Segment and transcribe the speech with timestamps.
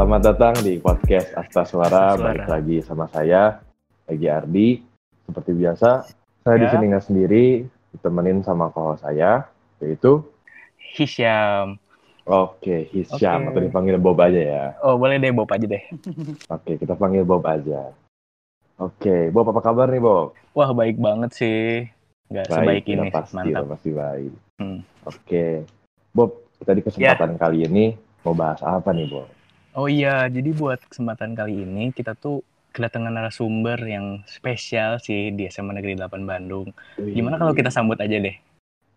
[0.00, 2.16] Selamat datang di podcast Asta Suara.
[2.16, 3.60] Balik lagi sama saya,
[4.08, 4.80] Egi Ardi.
[5.28, 6.08] Seperti biasa,
[6.40, 6.72] saya di Ya.
[6.72, 9.44] sini nggak sendiri, ditemenin sama kohos saya,
[9.76, 10.24] yaitu
[10.96, 11.76] Hisham.
[12.24, 13.48] Oke, Hisyam Oke.
[13.52, 14.64] atau dipanggil Bob aja ya.
[14.80, 15.84] Oh boleh deh Bob aja deh.
[16.56, 17.92] Oke, kita panggil Bob aja.
[18.80, 20.32] Oke, Bob apa kabar nih Bob?
[20.56, 21.84] Wah baik banget sih.
[22.32, 23.12] Gak sebaik ini.
[23.12, 23.68] pasti, Mantap.
[23.76, 24.32] pasti baik.
[24.64, 24.80] Hmm.
[25.04, 25.68] Oke,
[26.16, 27.92] Bob, kita di kesempatan kali ini
[28.24, 29.28] mau bahas apa nih Bob?
[29.70, 32.42] Oh iya, jadi buat kesempatan kali ini kita tuh
[32.74, 36.74] kedatangan narasumber yang spesial sih di SMA Negeri 8 Bandung.
[36.98, 38.34] Gimana kalau kita sambut aja deh?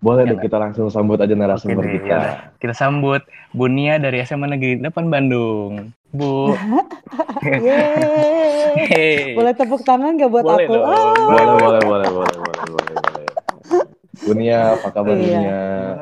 [0.01, 2.09] Boleh Ya deh, kita langsung sambut aja narasumber Oke deh, kita.
[2.09, 2.35] yaudah.
[2.57, 3.21] Kita sambut
[3.53, 5.93] Bunia dari SMA Negeri 8 Bandung.
[6.09, 6.57] Bu.
[7.43, 8.73] Yeay.
[8.89, 9.37] Hey.
[9.37, 10.73] Boleh tepuk tangan gak buat Boleh aku?
[10.73, 10.85] dong.
[10.89, 13.27] Ah, boleh, boleh, boleh, boleh, boleh, boleh, boleh.
[14.25, 15.37] Bunia, apa kabar Iya.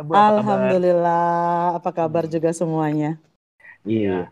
[0.08, 0.28] Bunia?
[0.32, 1.76] Alhamdulillah.
[1.76, 3.20] Apa kabar juga semuanya?
[3.84, 4.32] Iya.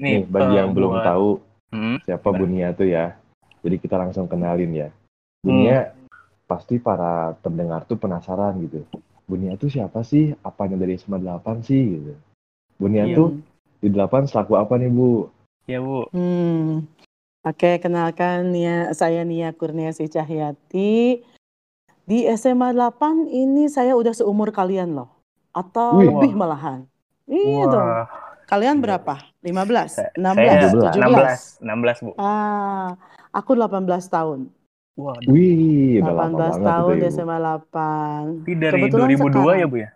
[0.00, 1.28] Nih, Nih, bagi yang belum buat- tahu
[1.70, 2.32] Hmm, siapa?
[2.32, 3.20] Bunia tuh ya,
[3.60, 4.88] jadi kita langsung kenalin ya.
[5.44, 5.92] Bunia,
[6.48, 8.82] pasti para pendengar tuh penasaran gitu.
[9.28, 10.34] Bunia tuh siapa sih?
[10.42, 12.00] Apanya dari SMA 8 sih?
[12.00, 12.16] Gitu.
[12.80, 13.14] Bunia Iya.
[13.14, 13.28] tuh
[13.78, 15.28] di 8 selaku apa nih Bu?
[15.68, 16.08] ya Bu.
[16.10, 16.88] Hmm.
[17.46, 21.22] Oke, kenalkan Nia, saya Nia Kurniasi Cahyati.
[22.08, 25.12] Di SMA 8 ini saya udah seumur kalian loh.
[25.54, 26.10] Atau Wih.
[26.10, 26.88] lebih malahan.
[27.30, 27.90] Iya dong.
[28.50, 29.14] Wah, Kalian berapa?
[29.46, 29.94] 15?
[29.94, 30.34] Saya- 16?
[30.34, 30.98] saya 17?
[30.98, 32.10] 16, 16 Bu.
[32.18, 32.98] Ah,
[33.30, 33.78] aku 18
[34.10, 34.50] tahun.
[34.98, 35.30] Waduh.
[35.30, 37.10] Wih, udah lama 18 banget tahun itu ya.
[37.14, 38.42] SMA 8.
[38.42, 39.54] Tapi dari Kebetulan 2002 sekarang.
[39.54, 39.88] ya Bu ya?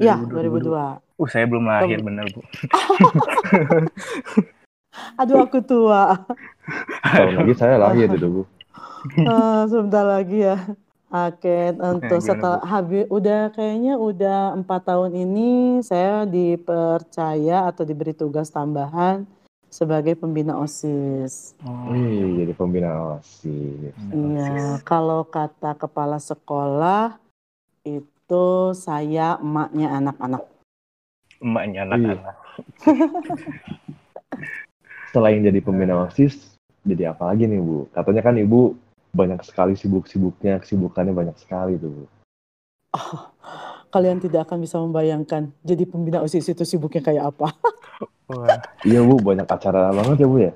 [0.00, 0.96] Iya, 2002.
[1.20, 2.40] Uh, saya belum lahir Kem- bener Bu.
[5.20, 6.24] Aduh, aku tua.
[7.04, 8.42] Tahun lagi saya lahir itu Bu.
[9.22, 10.56] Ah, sebentar lagi ya.
[11.10, 18.46] Oke, untuk setelah habis udah kayaknya udah empat tahun ini saya dipercaya atau diberi tugas
[18.54, 19.26] tambahan
[19.66, 21.58] sebagai pembina OSIS.
[21.66, 23.98] Oh, Wih, jadi pembina OSIS.
[24.14, 27.18] Iya, kalau kata kepala sekolah
[27.82, 30.46] itu saya emaknya anak-anak.
[31.42, 32.36] Emaknya anak-anak.
[35.10, 36.54] Selain jadi pembina OSIS,
[36.86, 37.90] jadi apa lagi nih Bu?
[37.90, 42.04] Katanya kan Ibu banyak sekali sibuk-sibuknya, kesibukannya banyak sekali tuh Bu.
[43.90, 47.50] Kalian tidak akan bisa membayangkan jadi pembina OSIS itu sibuknya kayak apa.
[48.26, 50.52] Wah, Iya Bu, banyak acara banget ya Bu ya?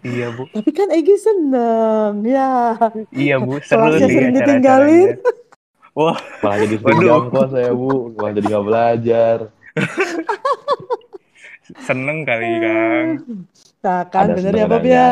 [0.00, 0.48] iya Bu.
[0.48, 2.80] Tapi kan Egi seneng, ya.
[3.12, 4.40] Iya Bu, seru Kelasnya sering acara-acaranya.
[4.40, 5.08] ditinggalin.
[5.92, 9.36] Wah, Malah jadi sejam kok saya Bu, malah jadi nggak belajar.
[11.80, 13.08] seneng kali Kang.
[13.80, 15.08] Nah kan Ada bener ya Bob ya.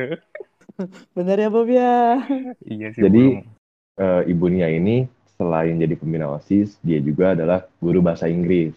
[1.16, 2.20] Bener ya Bob ya.
[2.62, 3.54] Iya sih Jadi- Bu.
[3.96, 5.08] Eh, Ibu Nia ini
[5.40, 8.76] selain jadi pembina OSIS, dia juga adalah guru bahasa Inggris.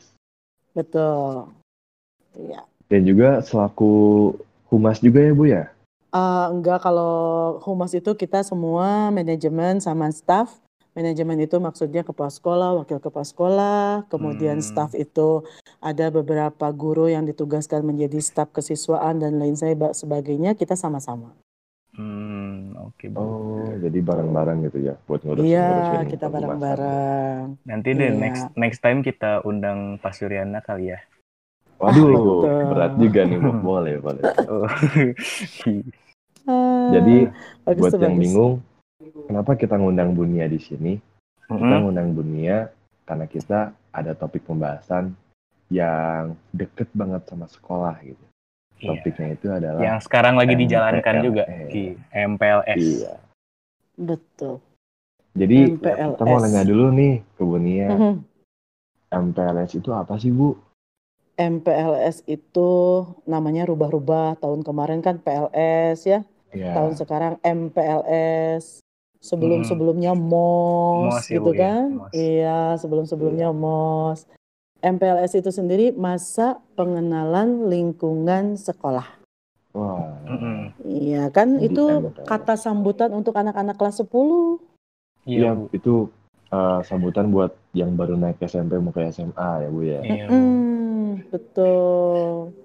[0.72, 1.52] Betul.
[2.40, 2.64] Iya.
[2.88, 4.32] Dan juga selaku
[4.72, 5.68] humas juga ya Bu ya?
[6.10, 10.56] Eh, enggak kalau humas itu kita semua manajemen sama staff.
[10.96, 14.66] Manajemen itu maksudnya kepala sekolah, wakil kepala sekolah, kemudian Hmm.
[14.66, 15.44] staff itu
[15.80, 19.54] ada beberapa guru yang ditugaskan menjadi staf kesiswaan dan lain
[19.94, 20.56] sebagainya.
[20.56, 21.36] Kita sama-sama.
[22.00, 23.20] Hmm, oke Bu.
[23.20, 27.60] Oh, jadi bareng-bareng gitu ya buat ngurus Iya, kita bareng-bareng.
[27.68, 28.16] Nanti deh Iya.
[28.16, 31.00] next next time kita undang Pak Suryana kali ya.
[31.76, 32.08] Waduh,
[32.48, 32.68] Betul.
[32.72, 33.40] berat juga nih.
[33.60, 34.24] Boleh, boleh.
[34.48, 34.64] Oh.
[36.50, 37.30] Ah, Jadi
[37.62, 38.24] bagus buat tuh, yang bagus.
[38.26, 38.54] bingung,
[39.30, 40.98] kenapa kita ngundang Bunia di sini?
[41.46, 41.82] Kita Mm-mm.
[41.86, 42.74] ngundang Bunia
[43.06, 43.60] karena kita
[43.94, 45.14] ada topik pembahasan
[45.70, 48.26] yang deket banget sama sekolah gitu.
[48.80, 48.96] Iya.
[48.96, 52.80] Topiknya itu adalah Yang sekarang lagi dijalankan juga di MPLS.
[52.80, 53.14] Iya.
[54.00, 54.56] Betul.
[55.36, 56.16] Jadi MPLS.
[56.16, 58.14] kita mau nanya dulu nih ke Bunia, Mhm.
[59.10, 60.56] MPLS itu apa sih Bu?
[61.36, 62.70] MPLS itu
[63.24, 64.40] namanya rubah-rubah.
[64.40, 66.20] Tahun kemarin kan PLS ya.
[66.52, 68.80] Ya, Tahun sekarang MPLS.
[68.80, 68.88] Hmm.
[69.20, 71.60] Sebelum-sebelumnya MOS, MOS ya, gitu Bu, ya.
[71.60, 71.88] kan.
[71.94, 72.12] MOS.
[72.16, 74.20] Iya, sebelum-sebelumnya MOS.
[74.80, 79.20] MPLS itu sendiri masa pengenalan lingkungan sekolah.
[79.70, 80.72] wah, Mm-mm.
[80.82, 82.26] Iya kan Jadi itu MPLS.
[82.26, 84.58] kata sambutan untuk anak-anak kelas 10.
[85.24, 86.08] Iya, Iya, itu
[86.48, 90.00] eh, sambutan buat yang baru naik SMP mau ke SMA ya Bu ya.
[90.02, 90.26] Iya.
[90.26, 92.56] Hmm, betul.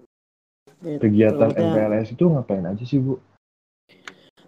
[0.80, 1.00] Gitu.
[1.00, 3.18] Kegiatan Dan- MPLS itu ngapain aja sih Bu?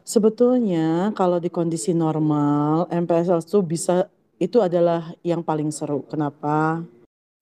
[0.01, 4.07] Sebetulnya kalau di kondisi normal MPLS itu bisa
[4.39, 6.07] itu adalah yang paling seru.
[6.07, 6.81] Kenapa?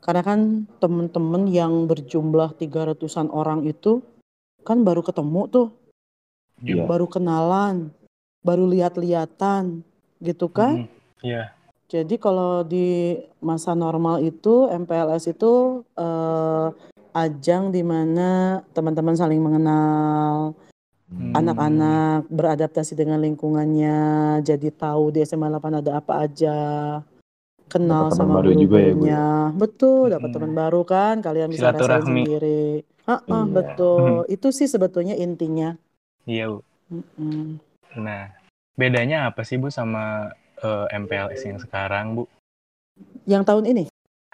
[0.05, 4.05] Karena kan teman-teman yang berjumlah 300-an orang itu
[4.61, 5.69] kan baru ketemu tuh,
[6.61, 6.85] Iya.
[6.85, 7.89] baru kenalan,
[8.45, 9.81] baru lihat-lihatan
[10.21, 10.85] gitu kan.
[10.85, 10.89] Mm,
[11.25, 11.45] Iya.
[11.89, 16.69] Jadi kalau di masa normal itu MPLS itu eh,
[17.17, 20.53] ajang di mana teman-teman saling mengenal,
[21.05, 21.31] Hmm.
[21.37, 26.57] anak-anak beradaptasi dengan lingkungannya, jadi tahu di SMA 8 ada apa aja,
[27.69, 29.29] kenal Dapat sama baru juga ya, Bu, ya?
[29.55, 30.37] Betul, dapat Hmm.
[30.37, 32.23] teman baru kan, kalian bisa rasain Silaturahmi.
[32.25, 32.65] sendiri.
[33.05, 33.53] Heeh, Iya.
[33.53, 34.19] betul.
[34.29, 35.77] Itu sih sebetulnya intinya.
[36.25, 36.59] Iya bu.
[36.89, 37.59] Mm-mm.
[37.97, 38.33] Nah,
[38.75, 42.25] bedanya apa sih bu sama eh, MPLS yang sekarang bu?
[43.25, 43.85] Yang tahun ini,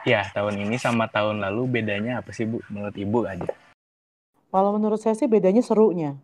[0.03, 2.63] Ya, tahun ini sama tahun lalu bedanya apa sih bu?
[2.73, 3.47] Menurut ibu aja.
[4.51, 6.19] kalau menurut saya sih bedanya serunya.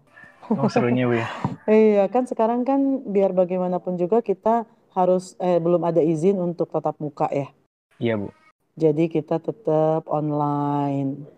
[0.50, 1.26] Oh serunya bu ya.
[1.66, 4.62] Iya kan sekarang kan biar bagaimanapun juga kita
[4.96, 7.52] harus eh, belum ada izin untuk tatap muka ya.
[8.00, 8.32] Iya bu.
[8.76, 11.28] Jadi kita tetap online.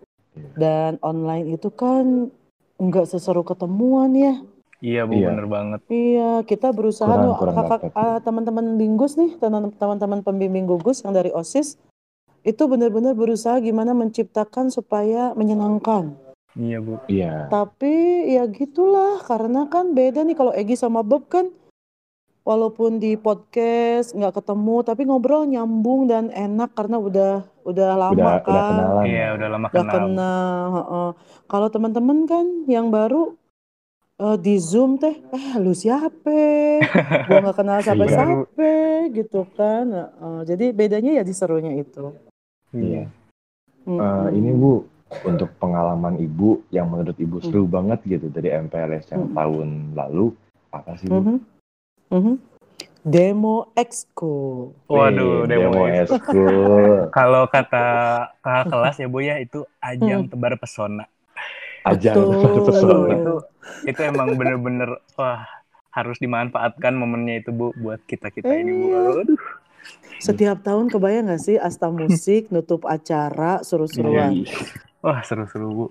[0.55, 2.31] Dan online itu kan
[2.79, 4.35] nggak seseru ketemuan ya.
[4.79, 5.35] Iya bu, Iya.
[5.35, 5.81] bener banget.
[5.91, 7.91] Iya, kita berusaha Kurang- kurang kakak ya.
[7.99, 11.75] ah, teman-teman Binggus nih, teman- teman-teman pembimbing gugus yang dari OSIS
[12.47, 16.15] itu benar-benar berusaha gimana menciptakan supaya menyenangkan.
[16.55, 17.03] Iya bu.
[17.11, 17.51] Iya.
[17.51, 17.95] Tapi
[18.31, 21.51] ya gitulah, karena kan beda nih kalau Egi sama Bob kan
[22.49, 28.25] walaupun di podcast nggak ketemu tapi ngobrol nyambung dan enak karena udah udah lama Udah
[28.25, 28.65] udah kan.
[28.73, 29.05] kenalan.
[29.05, 29.29] Iya ya.
[29.37, 29.93] udah lama Udah kenal.
[30.01, 30.65] kenal.
[30.73, 31.11] heeh.
[31.45, 33.37] Kalau teman-teman kan yang baru
[34.17, 36.41] eh, di Zoom teh, eh lu siapa?
[37.29, 38.71] Gua nggak kenal siapa-siapa
[39.19, 39.87] gitu kan.
[39.87, 40.39] Heeh.
[40.43, 42.17] jadi bedanya ya di serunya itu.
[42.71, 43.05] Iya.
[43.85, 44.33] Eh, Mm-mm.
[44.33, 44.85] ini Bu,
[45.23, 49.35] untuk pengalaman Ibu yang menurut Ibu seru banget gitu dari MPLS yang Hmm.
[49.35, 50.33] tahun lalu,
[50.71, 51.41] apa sih Bu?
[52.09, 52.19] Mhm.
[52.19, 52.35] Mhm.
[53.09, 54.69] Demo Exco.
[54.85, 56.13] Waduh, demo demo itu.
[56.13, 57.09] eskul.
[57.17, 57.87] Kalau kata
[58.39, 60.31] kakak kelas ya bu ya itu ajang Hmm.
[60.31, 61.05] tebar pesona.
[61.85, 62.69] Ajang Betul.
[62.69, 63.15] pesona.
[63.15, 63.35] Itu
[63.87, 65.47] itu emang bener-bener wah
[65.89, 68.87] harus dimanfaatkan momennya itu bu buat kita kita ini bu.
[68.87, 69.01] Iya.
[69.25, 69.43] Aduh.
[70.19, 74.43] Setiap tahun kebayang gak sih Asta Musik nutup acara seru-seruan?
[74.43, 74.53] Iya.
[75.01, 75.87] Wah seru-seru bu.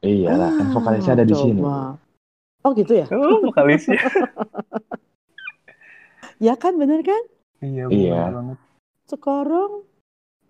[0.00, 1.60] Iya lah, kan vokalisnya ada di sini.
[1.60, 2.64] Ah, coba.
[2.64, 3.06] Oh gitu ya?
[3.10, 3.98] Oh vokalisnya.
[6.42, 7.22] Ya kan bener kan?
[7.62, 7.94] iya bu.
[7.94, 8.34] Iya.
[8.34, 8.58] banget.
[9.06, 9.86] Sekarang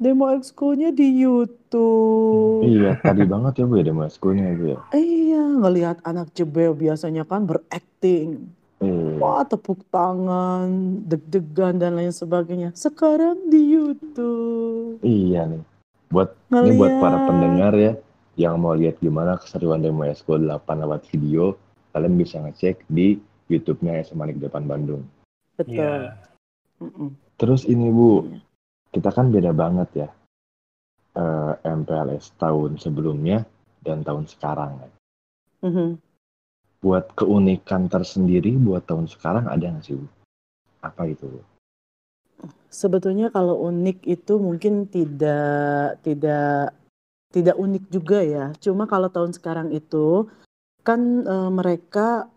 [0.00, 2.64] demo exco-nya di YouTube.
[2.64, 4.80] Iya, tadi banget ya Bu ya demo eskulnya Bu ya.
[4.96, 8.48] Iya, ngelihat anak jebel biasanya kan berakting.
[8.80, 9.20] Iya.
[9.20, 10.66] Wah, tepuk tangan,
[11.06, 12.72] deg-degan dan lain sebagainya.
[12.72, 14.98] Sekarang di YouTube.
[15.04, 15.62] Iya nih.
[16.08, 17.28] Buat ini buat para Ngeliat.
[17.28, 17.92] pendengar ya
[18.40, 21.60] yang mau lihat gimana keseruan demo Eskul 8 lewat video,
[21.92, 23.20] kalian bisa ngecek di
[23.52, 25.04] YouTube-nya SMA Negeri 8 Bandung.
[25.56, 26.12] Betul.
[26.81, 27.08] Mm-mm.
[27.38, 28.40] Terus ini Bu, Iya.
[28.93, 30.08] kita kan beda banget ya.
[31.12, 33.44] eh, MPLS tahun sebelumnya
[33.84, 34.81] dan tahun sekarang.
[34.81, 34.90] kan.
[35.60, 35.88] Mhm.
[36.81, 40.08] Buat keunikan tersendiri buat tahun sekarang ada nggak sih Bu?
[40.81, 41.40] Apa itu Bu?
[42.72, 46.72] Sebetulnya kalau unik itu mungkin tidak tidak
[47.28, 48.44] tidak unik juga ya.
[48.56, 50.32] Cuma kalau tahun sekarang itu
[50.81, 52.31] kan eh, mereka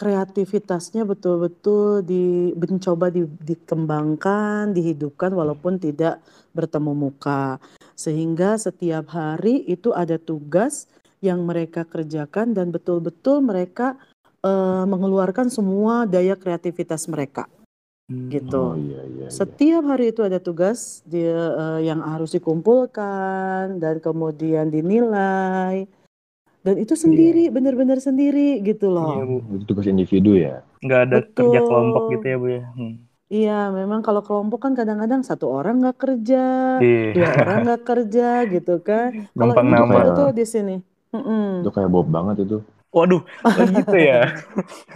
[0.00, 6.24] kreativitasnya betul-betul di mencoba di- dikembangkan, dihidupkan walaupun tidak
[6.56, 7.60] bertemu muka.
[7.92, 10.88] Sehingga setiap hari itu ada tugas
[11.20, 14.00] yang mereka kerjakan dan betul-betul mereka
[14.40, 17.44] eh, mengeluarkan semua daya kreativitas mereka
[18.10, 18.74] gitu.
[18.74, 19.26] Oh iya iya.
[19.26, 19.30] iya.
[19.30, 25.86] Setiap hari itu ada tugas dia eh, yang harus dikumpulkan dan kemudian dinilai.
[26.60, 29.16] Dan itu sendiri, benar-benar sendiri gitu loh.
[29.16, 29.36] Iya bu.
[29.56, 30.60] Itu tugas individu ya.
[30.80, 31.34] Nggak ada Betul.
[31.48, 32.64] kerja kelompok gitu ya bu ya.
[32.74, 32.94] Hmm.
[33.30, 36.44] Iya, memang kalau kelompok kan kadang-kadang satu orang nggak kerja,
[36.78, 37.14] Iya.
[37.14, 39.10] dua orang nggak kerja gitu kan.
[39.38, 39.94] Kalau Gampang ini nama.
[39.96, 40.76] ada tuh di sini.
[41.10, 41.62] Mm-mm.
[41.62, 42.58] Itu kayak Bob banget itu.
[42.90, 44.26] Waduh, oh gitu ya.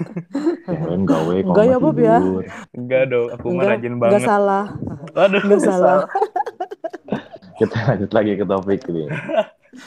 [0.66, 2.18] Lain gawe kalau Enggak ya, Bob, ya?
[2.74, 4.26] Enggak dong, aku mah Enggak, rajin enggak banget.
[4.26, 4.64] salah,
[5.14, 5.98] Waduh, enggak salah.
[7.62, 9.06] Kita lanjut lagi ke topik ini.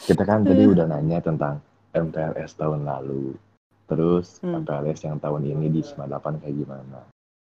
[0.08, 1.60] Kita kan tadi udah nanya tentang
[1.98, 3.34] MPLS tahun lalu.
[3.88, 4.62] Terus Hmm.
[4.62, 7.02] MPLS yang tahun ini di SMA 8 kayak gimana.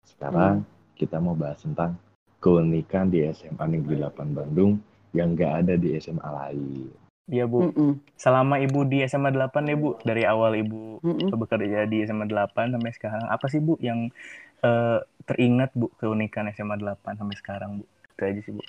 [0.03, 0.69] Sekarang Hmm.
[0.97, 1.95] kita mau bahas tentang
[2.43, 4.81] keunikan di SMA Negeri 8 Bandung
[5.15, 6.91] yang nggak ada di SMA lain.
[7.31, 7.71] Iya bu.
[7.71, 8.03] Mm-mm.
[8.19, 11.31] Selama ibu di SMA 8 ya bu, dari awal ibu Mm-mm.
[11.31, 14.11] bekerja di SMA 8 sampai sekarang, apa sih bu yang
[14.59, 17.85] eh, teringat bu keunikan SMA 8 sampai sekarang bu?
[17.87, 18.61] Itu aja sih bu.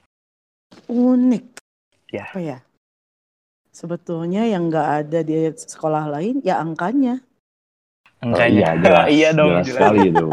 [0.86, 1.44] Unik.
[2.14, 2.30] Ya.
[2.30, 2.58] Apa ya?
[3.74, 7.18] Sebetulnya yang nggak ada di sekolah lain ya angkanya.
[8.22, 8.46] Angkanya.
[8.48, 9.74] iya, jelas, iya dong, jelas jelas.
[9.76, 10.26] sekali itu.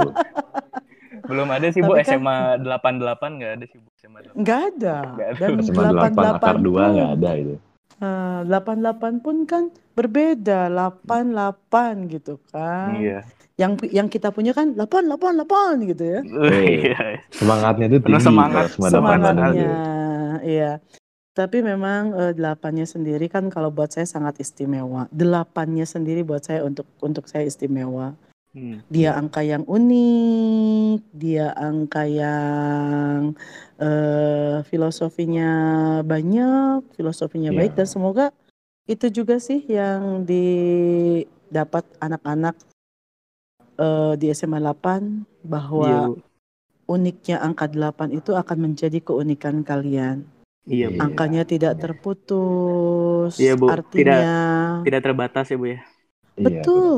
[1.29, 4.38] Belum ada sih bu Tapi kan- SMA 88 nggak ada sih bu SMA 88.
[4.38, 4.95] Nggak ada.
[5.01, 5.25] Ada.
[5.41, 7.55] Dan SMA 8 akar 2 pun, nggak ada itu.
[8.01, 10.60] eh, 88 pun kan berbeda.
[10.69, 12.93] 88 gitu kan.
[12.93, 13.19] Iya.
[13.57, 16.19] Yang yang kita punya kan 888 gitu ya.
[16.53, 17.01] Iya.
[17.29, 18.69] Semangatnya itu tinggi semangat.
[18.69, 19.71] kalau SMA 8 Bandung Semangatnya.
[20.41, 20.71] Iya.
[21.31, 25.07] Tapi memang, eee, 8-nya sendiri kan kalau buat saya sangat istimewa.
[25.15, 28.19] 8-nya sendiri buat saya untuk untuk saya istimewa.
[28.51, 28.83] Hmm.
[28.91, 29.19] Dia Iya.
[29.23, 33.31] angka yang unik, dia angka yang,
[33.79, 35.51] eee, filosofinya
[36.03, 37.93] banyak, filosofinya baik dan Iya.
[37.95, 38.25] semoga
[38.91, 42.59] itu juga sih yang didapat anak-anak,
[43.79, 46.19] eee, di SMA 8 Iya, bahwa Bu.
[46.91, 50.27] uniknya angka 8 itu akan menjadi keunikan kalian.
[50.70, 50.98] Iya, Bu.
[50.98, 53.68] Iya, Angkanya tidak terputus, Iya, Bu.
[53.96, 54.25] Tidak artinya
[54.86, 55.80] tidak terbatas ya, Bu, ya.
[56.41, 56.91] Iya, Betul.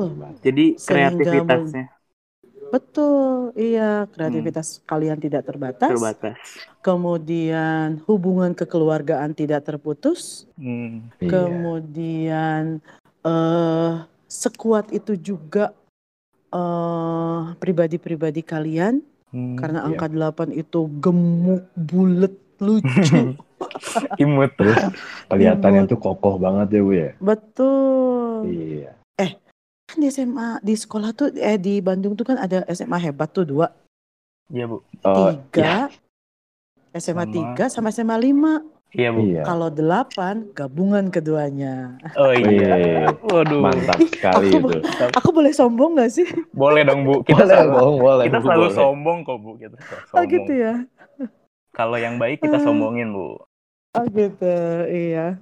[0.46, 1.84] Jadi kreativitasnya
[2.74, 6.40] betul, iya hmm, kreativitas kalian tidak terbatas, terbatas.
[6.82, 11.10] kemudian hubungan kekeluargaan tidak terputus, Hmm.
[11.22, 11.32] Iya.
[11.32, 12.82] kemudian,
[13.26, 13.92] eee,
[14.30, 15.74] sekuat itu juga,
[16.54, 19.02] eee, pribadi-pribadi kalian
[19.32, 19.58] Hmm.
[19.60, 19.90] karena Iya.
[19.90, 23.38] angka 8 itu gemuk, bulet, lucu,
[24.24, 24.52] Imut.
[24.54, 24.80] Terus
[25.28, 25.92] kelihatannya imut.
[25.92, 27.10] tuh kokoh banget ya, Bu, ya?
[27.18, 28.48] Betul.
[28.48, 28.92] Iya.
[29.16, 29.32] Eh,
[29.86, 33.44] kan di SMA di sekolah tuh eh, di Bandung tuh kan ada SMA hebat tuh
[33.44, 33.68] 2,
[34.50, 34.78] Iya, Bu.
[35.02, 35.90] Oh, ya.
[36.92, 38.62] 3, SMA Sama 3 sama SMA 5.
[38.94, 39.20] Iya, Bu.
[39.24, 39.42] Iya.
[39.42, 40.14] Kalau 8
[40.52, 41.98] gabungan keduanya.
[42.14, 43.10] Oh iya.
[43.10, 43.60] Wih, Waduh.
[43.60, 44.78] mantap sekali Aku itu.
[45.12, 46.28] aku boleh sombong gak sih?
[46.52, 47.22] Boleh dong, Bu.
[47.24, 48.78] Kita Boleh, selalu Bang, boleh, kita Bu, selalu boleh.
[48.78, 49.52] sombong kok, Bu.
[49.56, 50.30] Kita selalu Oh sombong.
[50.30, 50.74] gitu ya?
[51.74, 52.64] Kalau yang baik kita Ah.
[52.64, 53.42] sombongin, Bu.
[53.94, 54.58] Oh gitu,
[54.90, 55.38] iya.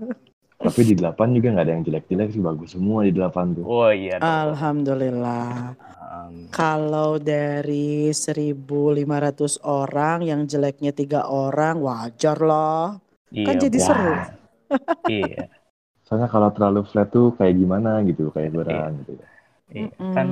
[0.62, 3.66] Tapi di 8 juga nggak ada yang jelek-jelek sih, bagus semua di 8 tuh.
[3.66, 4.28] Oh iya dong.
[4.28, 5.74] Alhamdulillah.
[6.12, 13.00] Um, Kalau dari 1.500 orang yang jeleknya tiga orang, wajar lah.
[13.32, 13.86] iya, Kan jadi Bu.
[13.88, 14.14] seru.
[15.08, 15.48] Iya.
[16.06, 19.24] Soalnya kalau terlalu flat tuh kayak gimana gitu, kayak beran gitu.
[19.72, 19.90] Iya.
[20.12, 20.28] Kan.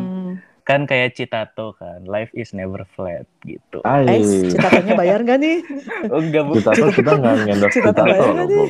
[0.69, 3.81] Kan kayak Citato kan, life is never flat gitu.
[3.81, 4.21] Eh, Ay,
[4.53, 5.65] citatannya bayar gak nih?
[6.13, 6.61] Oh enggak, Bu.
[6.61, 8.53] kita tuh kita nggak ngendorse Citata kita bayar loh, nih?
[8.53, 8.63] Bu.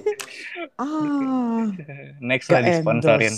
[0.80, 1.62] Ah,
[2.24, 3.36] Next lah sponsorin.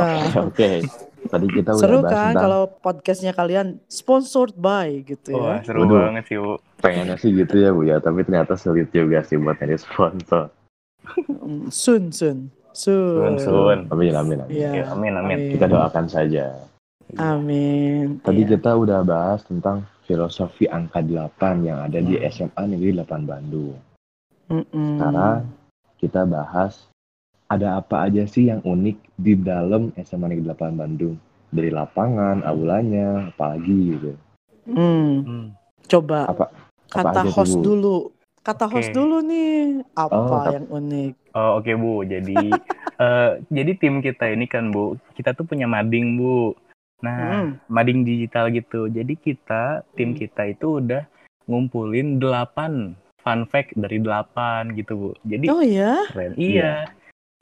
[0.00, 0.88] Nah, Oke,
[1.28, 5.68] tadi kita udah seru bahas kan tentang kalau podcastnya kalian sponsored by gitu Wah, ya.
[5.68, 6.00] seru Waduh.
[6.08, 6.56] banget sih, Bu.
[6.80, 10.48] pengennya sih gitu ya Bu ya, tapi ternyata sulit juga sih buat nyari sponsor.
[11.28, 13.36] Mm, Sun, sun, sun.
[13.36, 13.78] Sun, sun.
[13.92, 14.48] Amin, amin, amin.
[14.48, 14.70] Iya.
[14.80, 15.38] Ya, amin, amin.
[15.52, 16.56] Kita doakan saja.
[17.14, 18.18] Amin.
[18.18, 18.58] Tadi Iya.
[18.58, 22.18] kita udah bahas tentang filosofi angka 8 yang ada di.
[22.20, 23.78] SMA Negeri 8 Bandung.
[24.46, 24.98] Mm-mm.
[24.98, 25.40] Sekarang
[25.96, 26.90] kita bahas
[27.46, 31.14] ada apa aja sih yang unik di dalam SMA Negeri 8 Bandung.
[31.46, 34.12] Dari lapangan, aulanya, apalagi gitu.
[34.66, 35.46] Hmm, Hmm.
[35.86, 36.50] coba Apa-
[36.90, 37.96] apa kata tuh, host dulu.
[38.42, 38.78] Kata Oke.
[38.78, 41.12] host dulu nih, apa Oh, yang unik?
[41.34, 42.02] Oh, oke, Bu.
[42.02, 42.34] Jadi
[43.02, 46.54] eh, jadi tim kita ini kan, Bu, kita tuh punya mading, Bu.
[47.04, 47.60] Nah, Mm.
[47.68, 48.88] mading digital gitu.
[48.88, 50.18] Jadi kita, tim Hmm.
[50.18, 51.04] kita itu udah
[51.44, 55.10] ngumpulin 8 fun fact dari 8 gitu, Bu.
[55.26, 56.08] Jadi Oh ya?
[56.08, 56.32] keren.
[56.38, 56.88] Iya.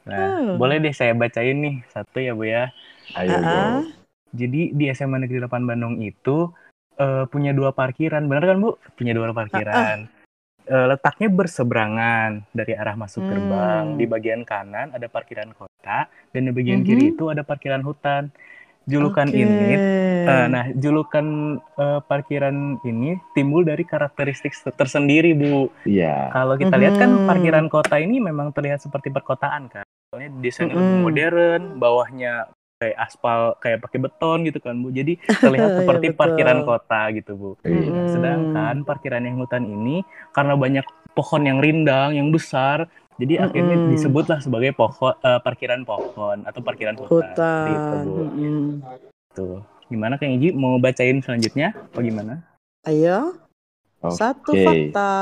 [0.05, 0.59] Nah, Oh.
[0.59, 2.75] boleh deh saya bacain nih satu ya, Bu ya.
[3.15, 3.63] Ayo, Ah, go.
[4.35, 6.51] Jadi di SMA Negeri 8 Bandung itu
[6.95, 8.79] eh, punya dua parkiran, bener kan Bu?
[8.95, 10.07] Punya dua parkiran.
[10.65, 13.31] Eh, letaknya berseberangan dari arah masuk Hmm.
[13.35, 13.85] gerbang.
[13.99, 16.87] Di bagian kanan ada parkiran kota dan di bagian Mhm.
[16.87, 18.31] kiri itu ada parkiran hutan.
[18.85, 19.39] Julukan Oke.
[19.39, 19.81] ini,
[20.25, 21.27] eh, nah julukan
[21.57, 25.73] eh, parkiran ini timbul dari karakteristik tersendiri Bu.
[25.85, 26.29] Iya.
[26.31, 27.25] Kalau kita lihat kan Mhm.
[27.25, 29.85] parkiran kota ini memang terlihat seperti perkotaan kan.
[30.13, 31.03] Soalnya desainnya lebih Mhm.
[31.03, 32.33] modern, bawahnya
[32.75, 34.93] kayak aspal kayak pakai beton gitu kan Bu.
[34.93, 35.41] Jadi terlihat
[35.73, 36.21] Iya, seperti betul.
[36.21, 37.51] parkiran kota gitu Bu.
[37.65, 38.13] Mm-mm.
[38.13, 43.93] Sedangkan parkiran yang hutan ini karena banyak pohon yang rindang, yang besar, jadi akhirnya Mm-mm.
[43.93, 47.11] disebutlah sebagai pohon eh, parkiran pohon atau parkiran hutan.
[47.31, 48.03] Hutan.
[48.05, 48.15] Bu.
[48.27, 48.61] Mm-mm.
[49.33, 49.59] Tuh.
[49.87, 51.77] Gimana Kang Iji mau bacain selanjutnya?
[51.77, 52.41] Apa gimana?
[52.85, 53.37] Ayo,
[54.01, 54.17] Oke.
[54.17, 55.13] satu fakta.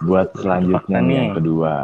[0.00, 1.74] Buat selanjutnya Fakta nih yang kedua.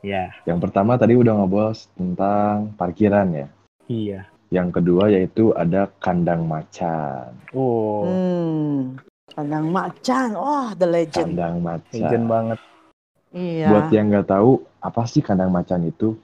[0.00, 3.46] Ya, Yang pertama tadi udah ngebahas tentang parkiran ya.
[3.84, 4.20] iya.
[4.50, 7.30] Yang kedua yaitu ada kandang macan.
[7.54, 8.98] Oh, Hmm,
[9.30, 10.34] kandang macan.
[10.34, 11.38] Wah, the legend.
[11.38, 12.22] Kandang legend macan.
[12.26, 12.58] banget.
[13.30, 13.66] Iya.
[13.70, 16.16] Buat yang nggak tahu apa sih kandang macan itu?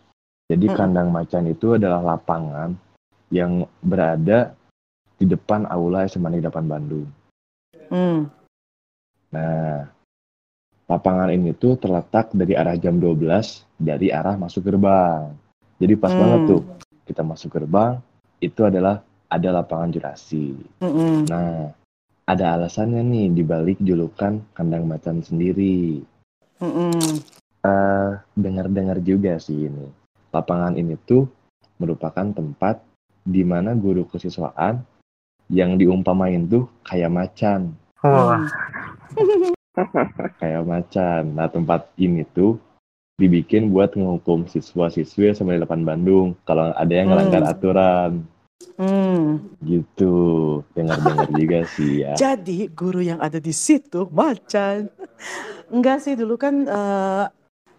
[0.47, 0.79] Jadi Mm-mm.
[0.79, 2.73] kandang macan itu adalah lapangan
[3.35, 4.55] yang berada
[5.17, 7.09] di depan aula SMA Negeri 8 Bandung.
[7.91, 8.31] Hmm.
[9.35, 9.87] Nah,
[10.87, 15.35] lapangan ini tuh terletak dari arah jam 12 dari arah masuk gerbang.
[15.83, 16.21] Jadi pas Hmm.
[16.23, 16.63] banget tuh
[17.07, 17.99] kita masuk gerbang
[18.39, 20.55] itu adalah ada lapangan jurasi.
[20.79, 21.27] Mm-mm.
[21.27, 21.75] Nah,
[22.27, 26.07] ada alasannya nih dibalik julukan kandang macan sendiri.
[26.63, 27.23] Mm-mm.
[28.37, 29.87] Dengar-dengar juga sih ini.
[30.35, 31.29] Lapangan ini tuh
[31.77, 32.81] merupakan tempat
[33.27, 34.85] di mana guru kesiswaan
[35.47, 38.43] yang diumpamain tuh kayak macan, Wah,
[40.43, 41.23] kayak macan.
[41.35, 42.59] Nah, tempat ini tuh
[43.17, 47.53] dibikin buat ngehukum siswa-siswi SMA 8 Bandung kalau ada yang ngelanggar Hmm.
[47.53, 48.13] aturan
[48.77, 49.57] Hmm.
[49.65, 50.17] gitu
[50.77, 54.93] dengar-dengar juga sih ya Jadi guru yang ada di situ macan.
[55.73, 57.25] Enggak sih dulu kan eh,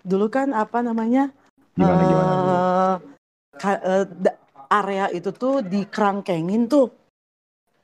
[0.08, 1.30] dulu kan apa namanya?
[1.78, 2.56] gimana gimana
[3.60, 4.40] ka- eh, da-
[4.72, 6.90] area itu tuh dikerangkengin tuh.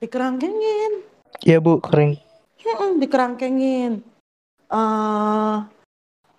[0.00, 1.04] Dikerangkengin.
[1.44, 2.16] Iya bu, kering.
[2.64, 4.00] Mm-mm, dikerangkengin.
[4.72, 5.56] eh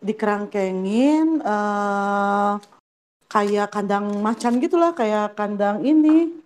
[0.02, 2.54] dikerangkengin eh
[3.30, 6.45] kayak kandang macan gitulah, kayak kandang ini.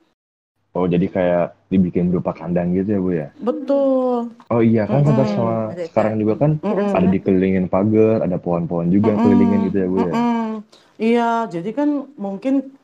[0.78, 4.30] Oh jadi kayak dibikin berupa kandang gitu ya bu ya Betul.
[4.54, 5.10] oh iya kan Mm-mm.
[5.10, 5.56] sampai sama
[5.90, 6.94] sekarang juga kan Mm-mm.
[6.98, 9.26] ada dikelilingin pagar ada pohon-pohon juga yang Mm-mm.
[9.26, 10.48] kelilingin gitu ya bu ya Mm-mm.
[11.00, 12.76] Iya, jadi kan mungkin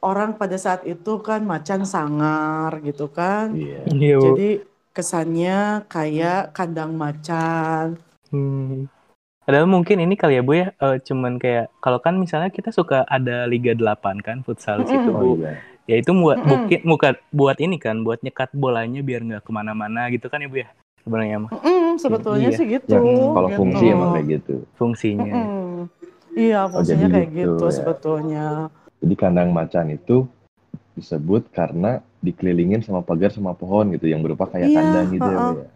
[0.00, 3.52] orang pada saat itu kan macan sangar gitu kan.
[3.52, 3.84] iya
[4.16, 4.32] bu.
[4.32, 4.64] Jadi
[4.96, 8.00] kesannya kayak kandang macan.
[8.32, 8.88] Hmm.
[9.44, 13.04] Padahal mungkin ini kali ya Bu ya, eh, cuman kayak kalau kan misalnya kita suka
[13.04, 15.20] ada Liga 8 kan futsal di situ Mm-mm.
[15.20, 15.26] Bu.
[15.26, 15.52] oh iya
[15.88, 16.48] Ya itu buat Mm-mm.
[16.48, 20.48] mungkin bukan buat ini kan, buat nyekat bolanya biar nggak ke mana-mana gitu kan ya
[20.48, 20.68] Bu ya
[21.00, 22.58] sebenarnya mah Mm, sebetulnya Iya.
[22.60, 22.92] sih gitu.
[22.92, 23.00] ya
[23.34, 23.58] kalau gitu.
[23.58, 25.34] fungsi emang kayak gitu fungsinya.
[25.34, 25.78] Mm-mm.
[26.30, 27.72] Iya, Oh, fungsinya jadi kayak gitu gitu ya.
[27.74, 28.46] sebetulnya.
[29.00, 30.28] jadi kandang macan itu
[30.94, 35.38] disebut karena dikelilingin sama pagar sama pohon gitu yang berupa kayak Iya, kandang gitu ya,
[35.40, 35.56] Bu uh-uh.
[35.58, 35.68] ya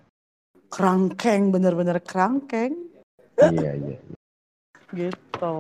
[0.71, 2.73] Kerangkeng, bener-bener kerangkeng
[3.39, 3.99] iya iya
[4.95, 5.55] gitu.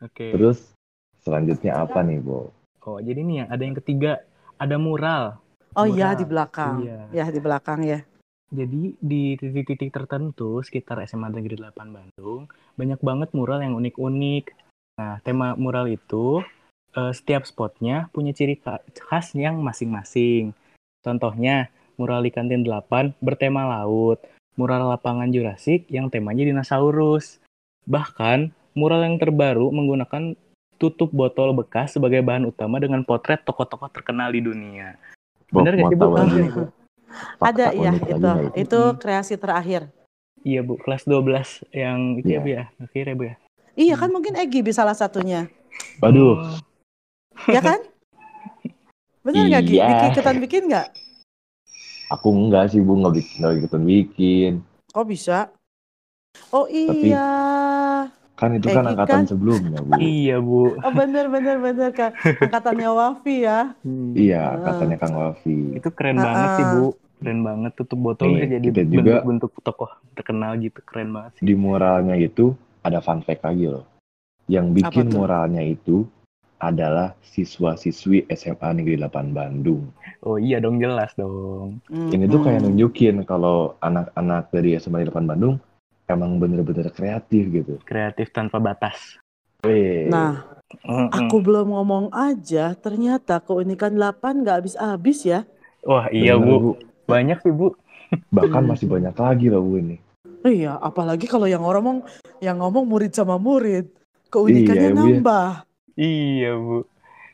[0.00, 0.26] Oke.
[0.32, 0.72] terus
[1.20, 2.48] selanjutnya apa nih bu
[2.82, 4.26] Oh, jadi nih yang ada yang ketiga,
[4.58, 5.38] ada mural.
[5.78, 6.20] Oh iya Mural.
[6.20, 6.76] di belakang.
[6.82, 7.00] Iya.
[7.14, 8.00] Ya di belakang ya.
[8.52, 14.44] Jadi di titik-titik tertentu sekitar SMA Negeri 8 Bandung banyak banget mural yang unik-unik.
[15.00, 16.44] Nah, tema mural itu
[16.92, 20.52] eh, setiap spotnya punya ciri khas yang masing-masing.
[21.00, 24.20] Contohnya, mural di kantin 8 bertema laut,
[24.60, 27.40] mural lapangan Jurassic yang temanya dinosaurus.
[27.88, 30.36] Bahkan, mural yang terbaru menggunakan
[30.82, 34.98] tutup botol bekas sebagai bahan utama dengan potret tokoh-tokoh terkenal di dunia.
[35.46, 36.62] Bob, Bener gak mau sih, Bu?
[37.38, 38.18] fakta Ada ya itu.
[38.18, 38.58] nggak itu?
[38.58, 39.86] Itu kreasi terakhir.
[40.42, 42.34] Iya Bu, kelas 12 yang itu Iya.
[42.34, 43.34] ya Bu ya, akhirnya Bu ya.
[43.72, 45.46] Iya kan mungkin Egi bisa salah satunya.
[46.02, 47.78] waduh Oh, Ya kan?
[49.22, 49.76] Bener nggak Gi?
[49.78, 49.86] Iya.
[49.88, 50.88] Bikin ikutan bikin nggak?
[52.10, 54.52] aku enggak sih bu nggak bikin nggak ikutan bikin
[54.92, 55.48] Oh bisa.
[56.50, 57.28] Oh Tapi- iya.
[58.42, 59.24] Kan itu kan Egi angkatan kan?
[59.24, 60.74] sebelumnya bu iya Bu.
[60.76, 62.10] Oh bener bener bener kan.
[62.12, 63.70] Angkatannya Wafi ya.
[63.80, 64.12] Hmm.
[64.12, 66.64] iya katanya kang Wafi Itu keren Ah, banget sih.
[66.68, 66.86] Bu.
[67.16, 68.66] Keren banget tutup botol Nih, bisa jadi
[68.98, 70.82] bentuk-bentuk tokoh terkenal gitu.
[70.82, 71.42] Keren banget sih.
[71.44, 72.50] di muralnya itu
[72.82, 73.86] ada fun fact lagi loh
[74.44, 75.22] yang bikin tuh?
[75.22, 76.02] muralnya itu
[76.58, 79.86] adalah siswa-siswi SMA Negeri 8 Bandung.
[80.20, 81.78] Oh iya dong jelas dong.
[81.88, 82.74] Ini tuh kayak Mm-mm.
[82.74, 85.58] nunjukin kalau anak-anak dari SMA 8 Bandung
[86.12, 87.74] emang bener-bener kreatif gitu.
[87.82, 89.18] Kreatif tanpa batas.
[89.62, 90.42] Weh, Nah,
[90.84, 91.08] Mm-mm.
[91.12, 95.40] aku belum ngomong aja, ternyata keunikan 8 nggak habis-habis ya.
[95.84, 96.70] Wah iya bener, Bu.
[97.06, 97.74] Banyak sih Bu.
[98.32, 99.96] Bahkan masih banyak lagi loh Bu ini.
[100.42, 102.02] Iya, apalagi kalau yang ngomong
[102.42, 103.90] yang ngomong murid sama murid,
[104.30, 105.02] keunikannya Iya, Bu, ya.
[105.02, 105.48] nambah.
[105.98, 106.76] Iya Bu.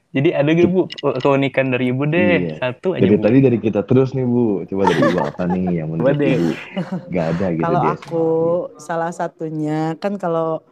[0.08, 0.82] Jadi ada gitu Bu
[1.20, 2.32] keunikan dari Ibu deh.
[2.48, 2.56] Iya.
[2.58, 3.24] Satu aja Dari Bu.
[3.28, 4.64] tadi dari kita terus nih Bu.
[4.64, 6.16] Coba dari Ibu apa nih yang menurut.
[6.16, 6.50] Ibu
[7.12, 8.26] gak ada gitu Kalau aku
[8.80, 10.64] salah satunya kan kalau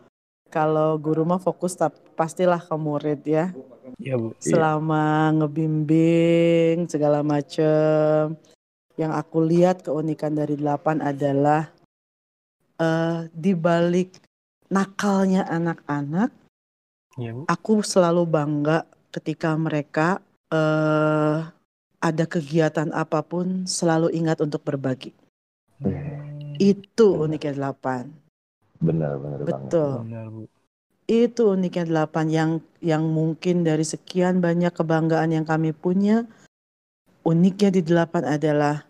[0.48, 3.52] kalau guru mah fokus tap- pastilah ke murid ya.
[4.00, 4.32] Iya Bu.
[4.40, 8.32] Selama ngebimbing segala macem.
[8.96, 11.68] Yang aku lihat keunikan dari 8 adalah
[12.76, 14.16] eh di balik
[14.72, 16.32] nakalnya anak-anak
[17.16, 17.42] Iya Bu.
[17.44, 20.20] aku selalu bangga ketika mereka
[20.52, 21.56] eh
[22.06, 25.10] ada kegiatan apa pun selalu ingat untuk berbagi.
[26.60, 27.24] Itu Benar.
[27.26, 28.04] uniknya delapan.
[28.78, 29.48] Benar, benar banget.
[29.50, 29.92] Betul.
[30.06, 30.42] Benar Bu.
[31.06, 32.50] Itu uniknya delapan yang
[32.82, 36.26] yang mungkin dari sekian banyak kebanggaan yang kami punya.
[37.26, 38.86] Uniknya di delapan adalah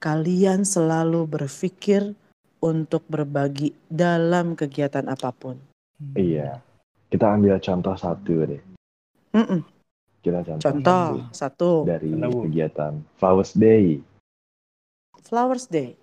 [0.00, 2.12] kalian selalu berpikir
[2.60, 5.56] untuk berbagi dalam kegiatan apa pun.
[6.12, 6.60] Iya.
[7.08, 8.69] Kita ambil contoh satu deh.
[9.30, 9.60] Mm-mm.
[10.20, 14.04] Kita contoh, Contoh satu satu dari kegiatan Flowers Day.
[15.24, 15.96] Flowers Day.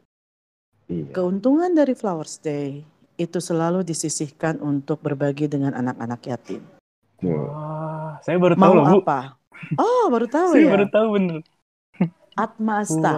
[0.87, 1.11] Iya.
[1.13, 2.81] Keuntungan dari Flowers Day
[3.19, 6.63] itu selalu disisihkan untuk berbagi dengan anak-anak yatim.
[7.21, 8.99] Wah, saya baru tahu Mau loh Bu.
[9.03, 9.19] apa?
[9.75, 10.71] Oh, baru tahu Saya ya.
[10.71, 11.39] baru tahu bener.
[12.37, 13.13] Atma Asta.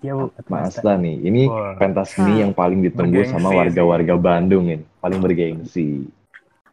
[0.00, 0.32] Iya Bu.
[0.48, 1.76] Mas Asta nih, ini Wah.
[1.76, 4.84] pentas seni yang paling ditunggu Bergengsi sama warga-warga Bandung ini.
[5.04, 6.08] Paling bergengsi.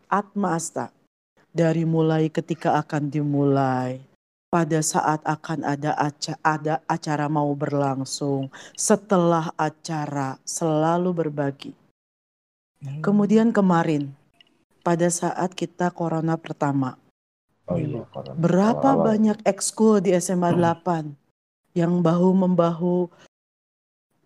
[0.08, 0.90] Atma Asta.
[1.54, 4.02] Dari mulai ketika akan dimulai,
[4.50, 11.74] pada saat akan ada aca ada acara mau berlangsung, setelah acara selalu berbagi.
[12.82, 13.02] Hmm.
[13.06, 14.14] Kemudian kemarin
[14.86, 16.98] pada saat kita corona pertama.
[17.66, 18.38] Oh Iya, corona.
[18.38, 19.06] Berapa Awal-awal.
[19.10, 21.16] banyak ekskul di SMA 8
[21.74, 23.10] yang bahu-membahu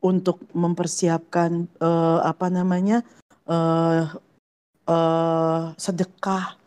[0.04, 3.06] untuk mempersiapkan eh, apa namanya
[3.48, 4.06] eh
[4.88, 6.58] eh, sedekah,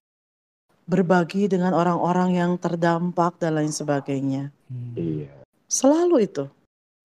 [0.90, 4.50] berbagi dengan orang-orang yang terdampak dan lain sebagainya.
[4.66, 4.94] Hmm.
[4.98, 5.31] Iya.
[5.70, 6.44] Selalu itu.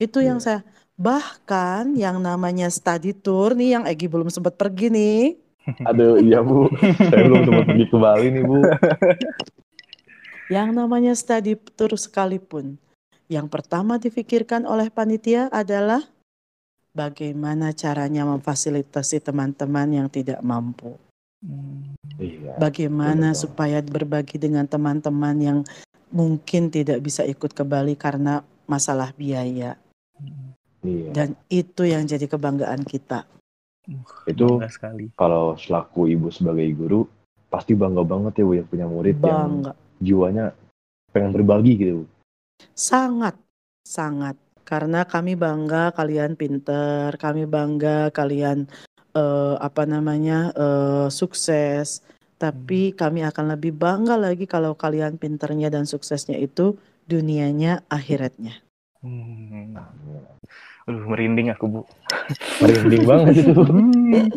[0.01, 0.45] Itu yang Iya.
[0.45, 0.59] saya
[0.97, 5.21] bahkan yang namanya study tour nih yang Egi belum sempat pergi nih.
[5.89, 6.65] Aduh, iya Bu.
[6.81, 8.57] Saya belum sempat pergi ke Bali nih Bu.
[10.45, 12.77] Yang namanya study tour sekalipun.
[13.25, 16.05] Yang pertama difikirkan oleh panitia adalah
[16.93, 20.93] bagaimana caranya memfasilitasi teman-teman yang tidak mampu.
[21.41, 21.94] Hmm.
[22.15, 22.55] Iya.
[22.57, 23.41] Bagaimana betul.
[23.49, 25.59] supaya berbagi dengan teman-teman yang
[26.09, 29.75] mungkin tidak bisa ikut ke Bali karena masalah biaya.
[30.85, 31.09] Iya.
[31.11, 33.25] Dan itu yang jadi kebanggaan kita.
[34.25, 35.11] Itu Bangga sekali.
[35.13, 37.05] kalau selaku ibu sebagai guru
[37.53, 39.71] pasti bangga banget ya Bu ya punya murid yang Bangga.
[40.01, 40.45] jiwanya
[41.13, 41.93] pengen berbagi gitu.
[42.01, 42.05] Bu.
[42.73, 43.35] Sangat,
[43.85, 44.35] sangat.
[44.65, 48.65] Karena kami bangga kalian pinter, kami bangga kalian
[49.15, 52.03] eh, apa namanya eh, sukses.
[52.35, 56.75] Tapi kami akan lebih bangga lagi kalau kalian pinternya dan suksesnya itu
[57.07, 58.59] dunianya akhiratnya.
[58.99, 59.71] Hmm.
[60.85, 61.81] Aduh, merinding aku, Bu.
[62.61, 63.53] Merinding banget itu.
[63.55, 64.27] Hmm.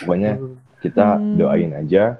[0.00, 0.32] Pokoknya
[0.80, 1.36] kita Hmm.
[1.36, 2.16] doain aja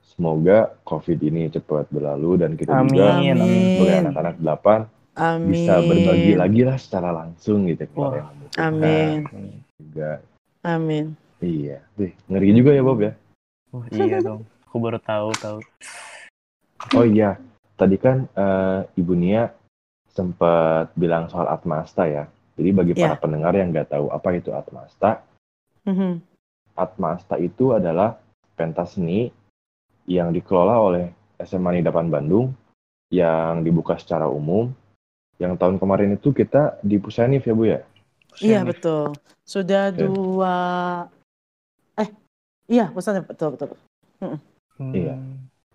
[0.00, 3.38] semoga COVID ini cepat berlalu dan kita juga Amin.
[3.38, 4.80] sebagai anak-anak delapan
[5.18, 5.50] Amin.
[5.50, 9.18] bisa berbagi lagi lah secara langsung gitu yang membutuhkan Amin.
[9.78, 10.10] juga.
[10.68, 11.16] Amin.
[11.40, 13.16] Iya, Wih, ngeri juga ya Bob ya.
[13.72, 14.44] Oh, iya dong.
[14.68, 15.58] Aku baru tahu tahu.
[16.92, 17.40] Oh iya,
[17.80, 19.48] tadi kan eh, Ibu Nia
[20.12, 22.28] sempat bilang soal Atmasta ya.
[22.58, 23.14] Jadi bagi Ya.
[23.14, 25.24] para pendengar yang nggak tahu apa itu Atmasta,
[25.88, 26.20] Mhm.
[26.76, 28.20] Atmasta itu adalah
[28.58, 29.32] pentas seni
[30.04, 31.06] yang dikelola oleh
[31.40, 32.52] SMA 8 Bandung
[33.08, 34.68] yang dibuka secara umum.
[35.38, 37.80] Yang tahun kemarin itu kita di Pusenif ya Bu ya?
[38.38, 39.16] Iya betul.
[39.42, 40.56] Sudah dua.
[41.96, 42.08] Eh,
[42.68, 43.68] iya pesannya betul betul.
[44.20, 44.38] Hmm.
[44.92, 45.16] Iya.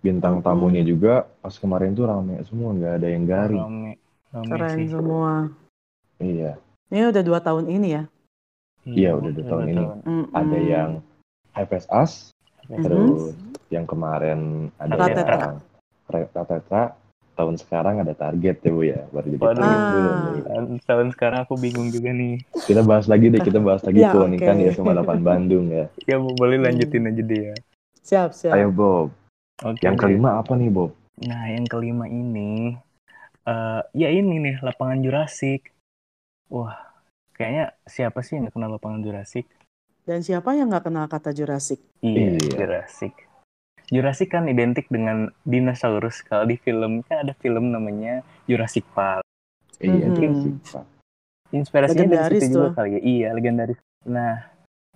[0.04, 3.64] Bintang tamunya juga pas kemarin tuh rame semua, nggak ada yang garing.
[3.64, 3.92] Rame.
[4.34, 4.88] Rame Keren sih.
[4.92, 5.32] semua.
[6.20, 6.52] Iya,
[6.88, 8.04] Ini udah dua tahun ini ya.
[8.86, 9.84] Iya, udah dua tahun ini.
[10.06, 10.24] Mm-mm.
[10.32, 10.90] ada yang
[11.56, 12.12] HFS As,
[12.68, 12.84] Mhm.
[12.84, 13.22] terus
[13.72, 15.38] yang kemarin ada Ratetra.
[16.08, 16.84] Ratetra,
[17.34, 19.58] tahun sekarang ada target ya Bu ya, baru jadi Waduh.
[19.58, 20.34] target dulu Ah.
[20.44, 22.36] Tahun, tahun sekarang aku bingung juga nih.
[22.64, 24.62] Kita bahas lagi deh, kita bahas lagi Ya, keunikan oke.
[24.62, 25.86] di SMA 8 Bandung ya.
[26.10, 27.56] Ya, Bu, boleh lanjutin aja deh ya.
[28.00, 28.54] Siap siap.
[28.54, 29.10] Ayo Bob,
[29.62, 29.82] Oke.
[29.82, 30.02] yang deh.
[30.02, 30.92] kelima apa nih Bob?
[31.24, 32.76] Nah, yang kelima ini,
[33.44, 35.72] eh ya ini nih, lapangan Jurassic.
[36.48, 36.76] Wah,
[37.34, 39.46] kayaknya siapa sih yang nggak kenal lapangan Jurassic?
[40.04, 41.80] Dan siapa yang nggak kenal kata Jurassic?
[42.04, 42.56] Iya, Iya.
[42.60, 43.16] Jurassic.
[43.92, 46.24] Jurassic kan identik dengan dinosaurus.
[46.24, 49.26] Kalau di film kan ada film namanya Jurassic Park.
[49.84, 50.16] Iya, Mhm.
[50.16, 50.88] Jurassic Park.
[51.54, 53.02] Inspirasinya dari situ juga kali ya.
[53.04, 53.80] Iya, legendaris.
[54.10, 54.48] Nah,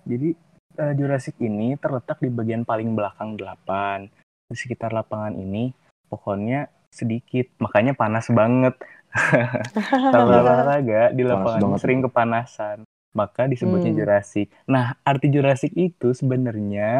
[0.02, 0.34] jadi
[0.78, 4.06] eh, Jurassic ini terletak di bagian paling belakang delapan.
[4.48, 5.74] Di sekitar lapangan ini
[6.08, 8.74] pohonnya sedikit, makanya panas banget.
[10.14, 12.76] Kalau olahraga di Panas lapangan sering kepanasan,
[13.18, 13.98] maka disebutnya Hmm.
[14.00, 14.46] Jurassic.
[14.70, 16.90] Nah, arti Jurassic itu sebenarnya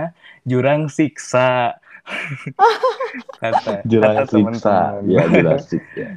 [0.42, 1.78] jurang siksa.
[3.42, 5.02] kata, Jurang kata siksa, teman-teman.
[5.06, 6.10] ya Jurassic ya.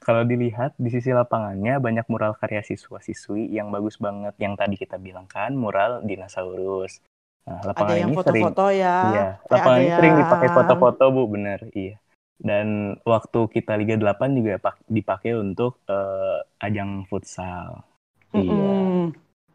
[0.00, 4.34] Kalau dilihat di sisi lapangannya banyak mural karya siswa-siswi yang bagus banget.
[4.40, 7.00] Yang tadi kita bilang kan mural dinosaurus.
[7.48, 8.96] Nah, Ada lapangan yang ini sering foto-foto ya.
[9.00, 11.58] Iya, Eh, lapangan ada ini sering dipakai foto-foto, Bu, bener.
[11.72, 11.96] Iya.
[12.40, 12.66] Dan
[13.04, 17.84] waktu kita Liga 8 juga pak- dipakai untuk eh, ajang futsal.
[18.32, 19.12] Iya, Mm-mm.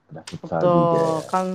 [0.08, 0.96] Ada futsal juga Betul.
[0.96, 1.10] ya.
[1.28, 1.46] Kan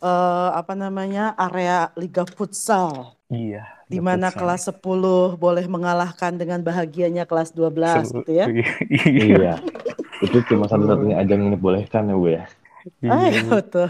[0.00, 3.64] eh, apa namanya area Liga Futsal Iya.
[3.84, 4.78] di mana kelas 10
[5.34, 8.46] boleh mengalahkan dengan bahagianya kelas 12 Seru- gitu ya.
[8.46, 8.68] Iya.
[9.26, 9.54] Iya,
[10.20, 12.44] itu cuma satu-satunya ajang yang dibolehkan ya Bu ya.
[13.00, 13.48] Iya, Ah, Bu.
[13.58, 13.88] betul.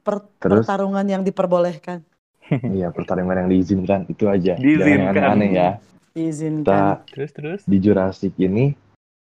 [0.00, 0.62] Per- Terus?
[0.62, 2.00] pertarungan yang diperbolehkan,
[2.48, 4.54] Iya, pertarungan yang diizinkan itu aja.
[4.54, 4.88] Jangan Diizinkan.
[4.88, 5.70] yang aneh-aneh ya.
[6.12, 6.62] diizinkan.
[6.64, 7.60] Kita Terus terus.
[7.62, 8.72] di Jurassic ini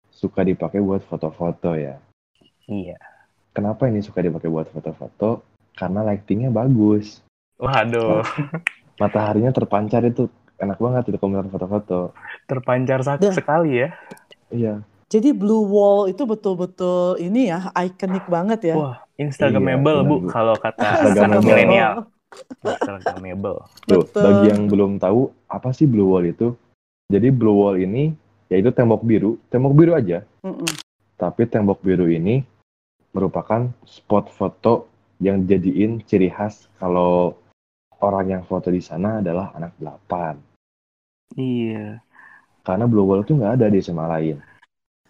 [0.08, 2.00] suka dipakai buat foto-foto ya.
[2.64, 2.96] Iya.
[3.58, 5.42] Kenapa ini suka dipakai buat foto-foto?
[5.74, 7.26] Karena lightingnya bagus.
[7.58, 8.22] Waduh,
[8.96, 12.14] Mataharinya terpancar itu enak banget itu komentar foto-foto.
[12.46, 13.34] terpancar sak- Dah.
[13.34, 13.90] sekali ya.
[14.48, 18.76] Iya, Jadi Blue Wall itu betul-betul ini ya ikonik banget ya.
[18.78, 21.26] Wah, Instagramable, Iya, Bu, kalau kata Instagramable.
[21.26, 21.94] anak milenial.
[22.62, 23.58] Instagramable.
[23.84, 24.22] tuh Betul.
[24.22, 26.54] bagi yang belum tahu apa sih blue wall itu?
[27.08, 28.14] Jadi blue wall ini
[28.48, 30.22] yaitu tembok biru, tembok biru aja.
[30.44, 30.68] Mm-mm.
[31.16, 32.46] Tapi tembok biru ini
[33.12, 37.34] merupakan spot foto yang jadiin ciri khas kalau
[37.98, 40.38] orang yang foto di sana adalah anak 8.
[41.34, 42.02] Iya.
[42.62, 44.38] Karena Blue Wall tuh nggak ada di SMA lain.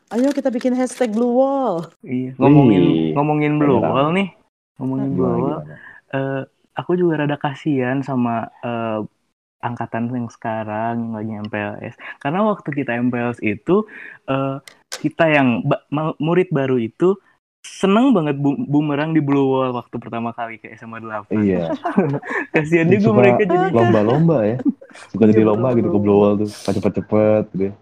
[0.08, 1.92] Ayo kita bikin hashtag Blue Wall.
[2.00, 2.40] Iya.
[2.40, 3.92] Ngomongin Wih, ngomongin Blue beneran.
[3.92, 4.30] Wall nih.
[4.80, 5.40] Ngomongin Blue Wall.
[5.60, 5.76] gimana?
[6.08, 6.42] eh,
[6.78, 9.04] aku juga rada kasihan sama eh,
[9.60, 11.96] angkatan yang sekarang yang lagi MPLS.
[12.24, 13.84] Karena waktu kita MPLS itu
[14.32, 14.58] eh,
[15.04, 15.84] kita yang ba-
[16.24, 17.20] murid baru itu
[17.68, 21.28] seneng banget bu- bumerang di Blue Wall waktu pertama kali ke SMA 8.
[21.36, 21.76] Iya,
[22.54, 24.58] Kasihan juga mereka jadi lomba-lomba ya.
[25.12, 25.98] Suka Iya, jadi lomba gitu ke.
[25.98, 26.50] Blue Wall tuh.
[26.50, 27.64] Cepet-cepet gitu.
[27.66, 27.74] ya.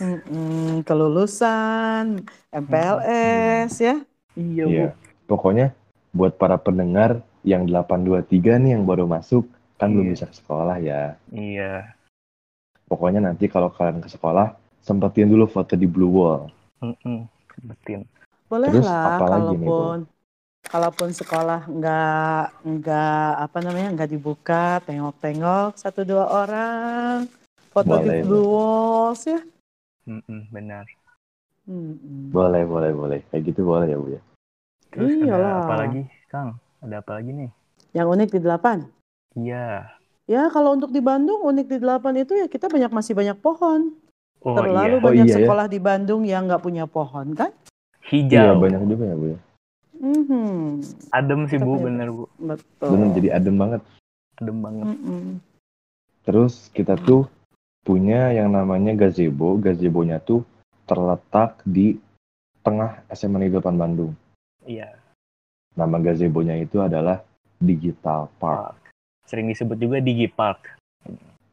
[0.00, 3.96] Mm-mm, kelulusan, MPLS ya.
[4.32, 4.86] Iya, Iya.
[4.88, 4.96] Bu.
[5.28, 5.76] Pokoknya
[6.10, 8.26] buat para pendengar yang 823
[8.58, 9.44] nih yang baru masuk
[9.76, 10.12] kan belum Iya.
[10.12, 11.14] bisa ke sekolah ya.
[11.28, 11.94] Iya.
[12.84, 16.48] Pokoknya nanti kalau kalian ke sekolah sempetin dulu foto di Blue Wall.
[16.80, 17.28] Mm-mm.
[17.60, 18.08] Betin.
[18.50, 19.96] Boleh Terus lah nih, kalaupun
[20.66, 27.30] kalaupun sekolah nggak nggak apa namanya nggak dibuka, tengok-tengok satu dua orang
[27.70, 29.40] foto Boleh, di Blue Walls ya.
[30.10, 30.82] Mm-mm, benar.
[31.70, 32.34] Mm-mm.
[32.34, 33.20] Boleh, boleh, boleh.
[33.30, 34.22] Kayak gitu boleh ya, Bu ya.
[34.90, 35.38] Terus Iyalah.
[35.38, 36.48] ada apa lagi, Kang?
[36.82, 37.50] Ada apa lagi nih?
[37.94, 38.76] Yang unik di delapan.
[39.38, 39.94] Iya.
[40.26, 43.94] Ya kalau untuk di Bandung unik di delapan itu ya kita banyak masih banyak pohon.
[44.42, 45.02] Oh Terlalu iya.
[45.02, 45.38] Oh, banyak iya ya.
[45.46, 47.54] sekolah di Bandung yang nggak punya pohon kan?
[48.08, 48.60] Iya, Hijau.
[48.62, 49.38] banyak juga ya, Bu ya.
[50.00, 50.80] Mhm,
[51.12, 51.76] Adem sih, Bu.
[51.76, 52.24] Bener, Bu.
[52.40, 52.88] betul.
[52.96, 53.82] Bener jadi adem banget.
[54.40, 54.86] Adem banget.
[54.88, 55.24] Mm-mm.
[56.24, 57.28] Terus kita tuh
[57.84, 59.60] punya yang namanya gazebo.
[59.60, 60.40] Gazebonya tuh
[60.88, 62.00] terletak di
[62.64, 64.12] tengah SMA Negeri 8 Bandung.
[64.64, 64.96] Iya.
[65.76, 67.20] Nama gazebonya itu adalah
[67.60, 68.76] Digital Park.
[68.76, 68.78] Park.
[69.28, 70.80] Sering disebut juga Digi Park.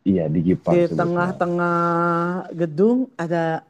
[0.08, 0.72] Iya, Digi Park.
[0.74, 1.80] Di tengah-tengah
[2.56, 3.68] gedung ada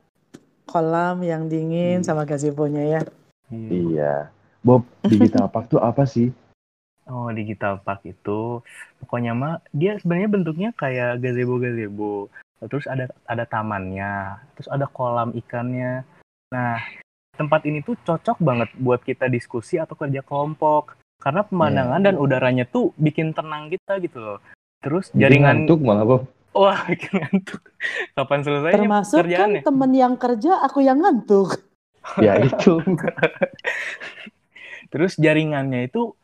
[0.67, 2.05] kolam yang dingin Hmm.
[2.05, 3.01] sama gazebo-nya ya.
[3.47, 3.71] Iya.
[3.71, 4.13] Iya.
[4.61, 6.29] Bob, Digital Park tuh apa sih?
[7.07, 8.59] Oh, Digital Park itu
[8.99, 12.27] pokoknya mah dia sebenarnya bentuknya kayak gazebo-gazebo.
[12.59, 16.03] Terus ada ada tamannya, terus ada kolam ikannya.
[16.51, 16.75] Nah,
[17.31, 20.99] tempat ini tuh cocok banget buat kita diskusi atau kerja kelompok.
[21.17, 22.05] Karena pemandangan Iya.
[22.11, 24.39] dan udaranya tuh bikin tenang kita gitu loh.
[24.83, 26.21] Terus Bikin jaringan ngantuk malah, Bob.
[26.57, 27.61] Wah bikin ngantuk.
[28.17, 31.61] Kapan selesainya Termasuk kan temen yang kerja, aku yang ngantuk.
[32.23, 32.79] Ya itu.
[34.91, 36.15] Terus jaringannya itu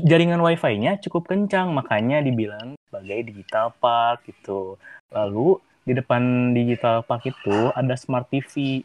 [0.00, 4.80] jaringan wifi-nya cukup kencang, makanya dibilang sebagai digital park gitu.
[5.12, 8.80] Lalu di depan digital park itu ada smart TV.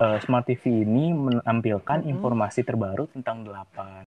[0.00, 2.18] Eh, smart TV ini menampilkan Mhm.
[2.18, 4.02] informasi terbaru tentang delapan.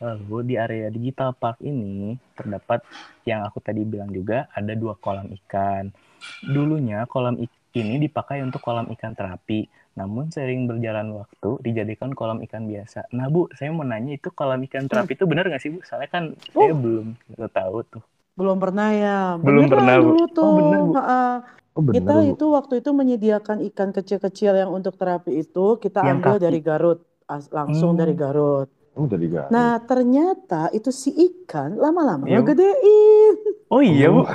[0.00, 2.80] Lalu di area digital park ini terdapat
[3.22, 5.92] yang aku tadi bilang juga ada dua kolam ikan.
[6.40, 12.40] Dulunya kolam ik- ini dipakai untuk kolam ikan terapi, namun sering berjalan waktu dijadikan kolam
[12.42, 13.12] ikan biasa.
[13.12, 15.84] Nah Bu, saya mau nanya itu kolam ikan terapi itu benar nggak sih Bu?
[15.84, 16.80] Soalnya kan saya Oh.
[16.80, 17.06] belum
[17.52, 18.02] tahu tuh.
[18.34, 19.36] Belum pernah ya.
[19.36, 20.04] Belum Beneran pernah, Bu.
[20.08, 20.42] dulu tuh.
[20.42, 20.92] Oh, bener, Bu.
[20.96, 21.22] Ha-ha.
[21.70, 22.24] Oh bener, Kita Bu.
[22.32, 26.42] itu waktu itu menyediakan ikan kecil-kecil yang untuk terapi itu kita Yang ambil kaki.
[26.42, 28.00] dari Garut, as- langsung Hmm.
[28.00, 28.79] dari Garut.
[28.92, 29.48] Oh, dari Garut.
[29.48, 32.42] Nah ternyata itu si ikan lama-lama Iya, Bu.
[32.42, 33.34] ngegedein
[33.68, 34.22] Oh iya Bu.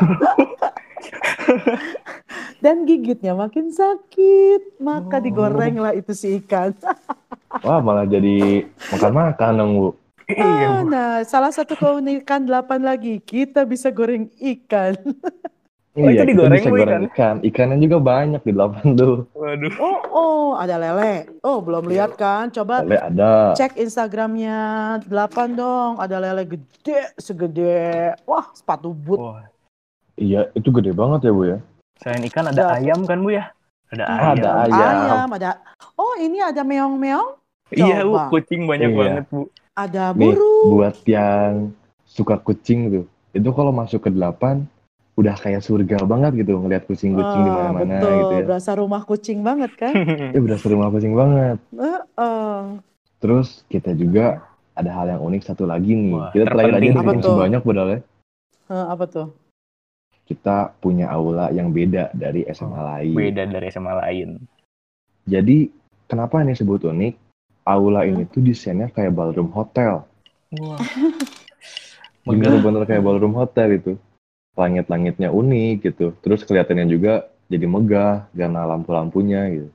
[2.64, 5.22] dan gigitnya makin sakit, maka Oh.
[5.22, 6.74] digoreng lah itu si ikan.
[7.66, 9.90] Wah, malah jadi makan-makan dong, Bu.
[10.34, 10.90] Ah, Bu.
[10.90, 14.98] nah, salah satu keunikan delapan lagi, kita bisa goreng ikan.
[15.96, 17.36] Oh, itu iya, kita digoreng, bisa goreng ikan.
[17.40, 19.16] Ikannya juga banyak di delapan tuh.
[19.32, 19.74] Waduh.
[19.80, 21.40] Oh, oh, ada lele.
[21.40, 22.52] Oh, belum lihat kan?
[22.52, 23.56] Coba Lele ada.
[23.56, 24.60] cek Instagramnya
[25.02, 25.96] delapan dong.
[25.96, 29.24] Ada lele gede, segede, wah sepatu boot.
[29.24, 29.48] Wah,
[30.16, 31.60] Iya, itu gede banget ya, Bu ya.
[31.96, 32.76] selain ikan ada Ada.
[32.76, 33.52] ayam kan Bu ya?
[33.88, 34.20] Ada ayam.
[34.36, 34.92] Ada ayam.
[35.00, 35.50] Ayam, ada.
[35.96, 37.40] Oh, ini ada meong-meong.
[37.72, 39.00] Iya Bu, kucing banyak Iya.
[39.00, 39.48] banget Bu.
[39.74, 40.68] Ada Nih, burung.
[40.76, 41.72] buat yang
[42.04, 43.06] suka kucing tuh.
[43.32, 44.68] Itu kalau masuk ke delapan
[45.16, 48.46] udah kayak surga banget gitu ngelihat kucing-kucing di Ah, mana-mana betul, gitu ya.
[48.52, 49.94] berasa rumah kucing banget kan?
[50.36, 51.58] Ya udah seru rumah kucing banget.
[51.72, 52.60] Heeh.
[53.24, 54.44] Terus kita juga
[54.76, 56.20] ada hal yang unik satu lagi nih.
[56.20, 57.38] Wah, kita terakhir aja tuh?
[57.40, 58.00] banyak padahal ya.
[58.66, 59.28] Eh, apa tuh?
[60.28, 63.16] Kita punya aula yang beda dari SMA lain.
[63.16, 64.30] Oh, Beda dari SMA lain.
[65.24, 65.72] Jadi
[66.12, 67.16] kenapa ini sebut unik?
[67.66, 70.04] Aula ini tuh desainnya kayak ballroom hotel.
[70.60, 70.78] Wah.
[72.28, 73.94] Bener-bener kayak ballroom hotel itu.
[74.56, 76.16] Langit-langitnya unik gitu.
[76.24, 79.70] Terus kelihatannya juga jadi megah karena lampu-lampunya gitu.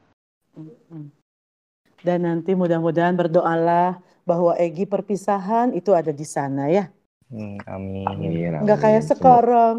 [2.01, 6.89] Dan nanti mudah-mudahan berdoalah bahwa Egi perpisahan itu ada di sana ya.
[7.29, 8.07] Hmm, amin.
[8.09, 8.53] Amin.
[8.65, 8.85] Nggak amin.
[8.89, 9.77] kayak Semoga- sekarang,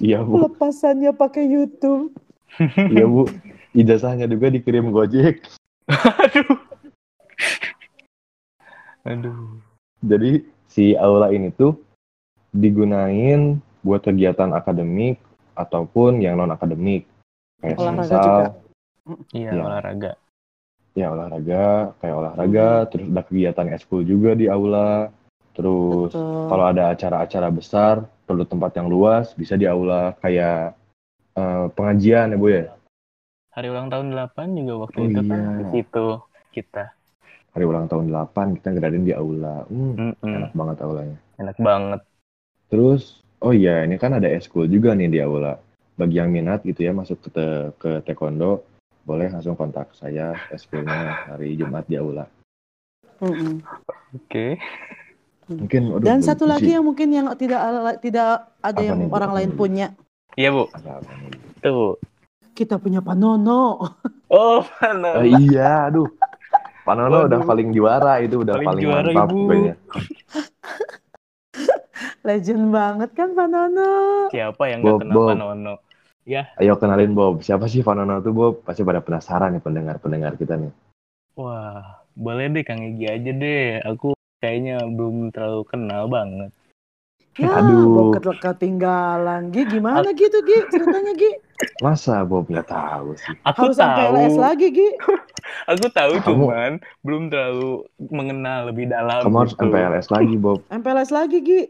[0.00, 2.16] Iya bu, pelepasannya pakai YouTube.
[2.94, 3.28] iya bu.
[3.76, 5.44] Ijazahnya juga dikirim Gojek.
[5.92, 6.56] Aduh.
[9.10, 9.60] Aduh.
[10.00, 11.76] Jadi si aula ini tuh
[12.54, 15.20] digunain buat kegiatan akademik
[15.54, 17.04] ataupun yang non akademik.
[17.60, 18.48] Kayak Olahraga misal, juga.
[19.30, 19.62] Iya, Iya.
[19.62, 20.12] olahraga.
[20.94, 21.64] ya olahraga,
[21.98, 25.10] kayak olahraga, terus ada kegiatan eskul juga di aula.
[25.54, 26.46] Terus Betul.
[26.46, 27.94] kalau ada acara-acara besar,
[28.26, 30.78] perlu tempat yang luas, bisa di aula kayak
[31.34, 32.70] eh, pengajian ya Bu ya.
[33.58, 35.58] Hari ulang tahun 8 juga waktu Oh itu kan iya.
[35.58, 36.06] di situ
[36.54, 36.84] kita.
[37.54, 39.66] Hari ulang tahun 8 kita ngadain di aula.
[39.66, 40.30] Hmm, Mm-mm.
[40.30, 41.18] enak banget aulanya.
[41.42, 42.00] Enak banget.
[42.70, 45.58] Terus, oh iya, ini kan ada eskul juga nih di aula.
[45.94, 48.66] Bagi yang minat gitu ya masuk ke, te- ke taekwondo,
[49.06, 52.26] boleh langsung kontak saya eskulnya hari Jumat di aula.
[53.22, 53.62] Mm-mm.
[54.14, 54.58] Oke.
[55.44, 59.06] Mungkin, aduh, Dan satu lagi yang mungkin yang tidak ala- tidak ada Apa yang nih,
[59.06, 59.14] Bu?
[59.14, 59.56] orang lain Bu?
[59.60, 59.86] punya.
[60.34, 60.66] Iya, Bu.
[60.72, 61.30] Apa nih?
[61.62, 61.94] Tuh.
[62.54, 63.78] Kita punya Panono.
[64.32, 65.22] Oh, mana?
[65.22, 66.10] Eh, iya, aduh.
[66.84, 67.48] Pak Nono udah Waduh.
[67.48, 69.48] paling juara itu udah Paling paling, juara, mantap Ibu.
[72.24, 73.92] Legend banget kan Panono.
[74.32, 75.28] Siapa yang Bob, nggak kenal Bob.
[75.28, 75.74] Panono?
[76.56, 77.44] Ayo kenalin Bob.
[77.44, 78.54] Siapa sih Pak Nono tuh Bob?
[78.64, 80.72] Pasti pada penasaran nih pendengar-pendengar kita nih.
[81.36, 83.84] Wah, boleh deh Kang Egi aja deh.
[83.84, 86.48] Aku kayaknya belum terlalu kenal banget.
[87.36, 87.92] Ya, Aduh.
[87.92, 89.52] Bob ket- ketinggalan.
[89.52, 90.58] Gi, gimana gitu Gi?
[90.72, 91.32] Ceritanya Gi?
[91.84, 93.34] Masa Bob nggak tahu sih?
[93.44, 94.16] Aku Harus sampai tahu.
[94.16, 94.88] LS lagi Gi.
[95.70, 96.72] Aku tahu Kamu- cuman
[97.04, 99.20] belum terlalu mengenal lebih dalam.
[99.20, 99.68] Kamu harus gitu.
[99.68, 100.64] MPLS lagi Bob.
[100.72, 101.62] MPLS lagi Gi.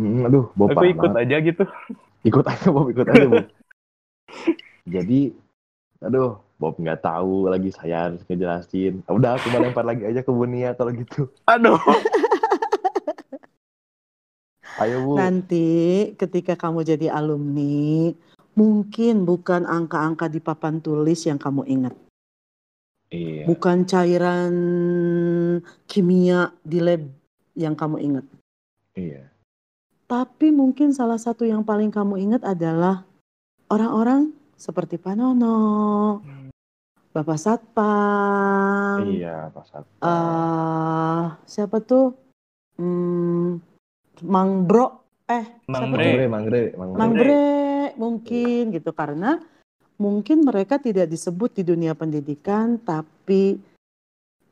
[0.00, 1.28] Hmm, aduh, Bob Aku ikut banget.
[1.28, 1.64] aja gitu.
[2.28, 3.48] Ikut aja Bob, ikut aja Bob.
[4.88, 5.32] Jadi,
[6.00, 9.00] aduh, Bob nggak tahu lagi saya harus ngejelasin.
[9.08, 11.32] Ah, Udah, aku lempar lagi aja ke Bunia kalau gitu.
[11.48, 11.80] Aduh.
[14.80, 15.16] Ayo Bu.
[15.16, 15.68] Nanti
[16.16, 18.12] ketika kamu jadi alumni,
[18.52, 21.96] mungkin bukan angka-angka di papan tulis yang kamu ingat.
[23.08, 23.48] Iya.
[23.48, 24.52] Bukan cairan
[25.88, 27.08] kimia di lab
[27.56, 28.24] yang kamu ingat.
[28.92, 29.29] Iya.
[30.10, 33.06] Tapi mungkin salah satu yang paling kamu ingat adalah
[33.70, 36.18] orang-orang seperti Panono,
[37.14, 40.02] Bapak Satpam, Iya, Pak Satpam.
[40.02, 42.18] eh, siapa tuh?
[42.74, 43.62] Hmm,
[44.26, 44.98] Mang Bro,
[45.30, 46.26] eh Mang Bre.
[46.26, 46.98] Mangre, Mangre.
[46.98, 49.38] Mang Bre, mungkin gitu karena
[49.94, 53.62] mungkin mereka tidak disebut di dunia pendidikan tapi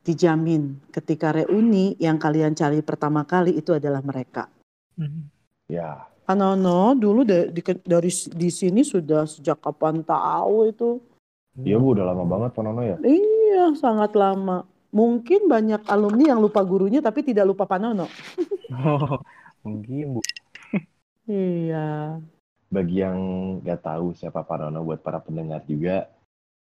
[0.06, 4.46] dijamin ketika reuni yang kalian cari pertama kali itu adalah mereka.
[5.68, 11.00] Ya, Panono dulu da- di, dari di sini sudah sejak kapan tahu itu?
[11.56, 13.00] iya Bu, udah lama banget Pak Nono ya.
[13.00, 14.68] Iya, sangat lama.
[14.92, 18.12] Mungkin banyak alumni yang lupa gurunya tapi tidak lupa Panono.
[18.68, 19.16] Oh,
[19.64, 20.20] mungkin Bu.
[21.24, 22.20] Iya.
[22.68, 23.16] Bagi yang
[23.64, 26.12] nggak tahu siapa Pak Nono buat para pendengar juga,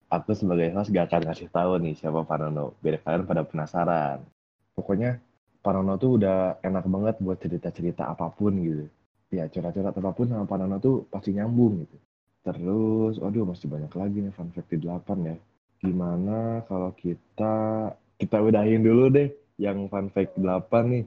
[0.08, 2.72] aku sebagai host gak akan ngasih tahu nih siapa Pak Nono.
[2.80, 4.24] Biar kalian pada penasaran.
[4.80, 5.20] Pokoknya
[5.60, 8.88] Pak Nono tuh udah enak banget buat cerita-cerita apa pun gitu.
[9.28, 11.98] Ya, curhat-curhat apa pun sama Pak Nono tuh pasti nyambung gitu.
[12.48, 15.36] Terus, aduh masih banyak lagi nih fun fact di 8 ya.
[15.84, 17.54] Gimana kalau kita
[18.16, 19.28] kita udahin dulu deh
[19.60, 21.04] yang fun fact 8 nih.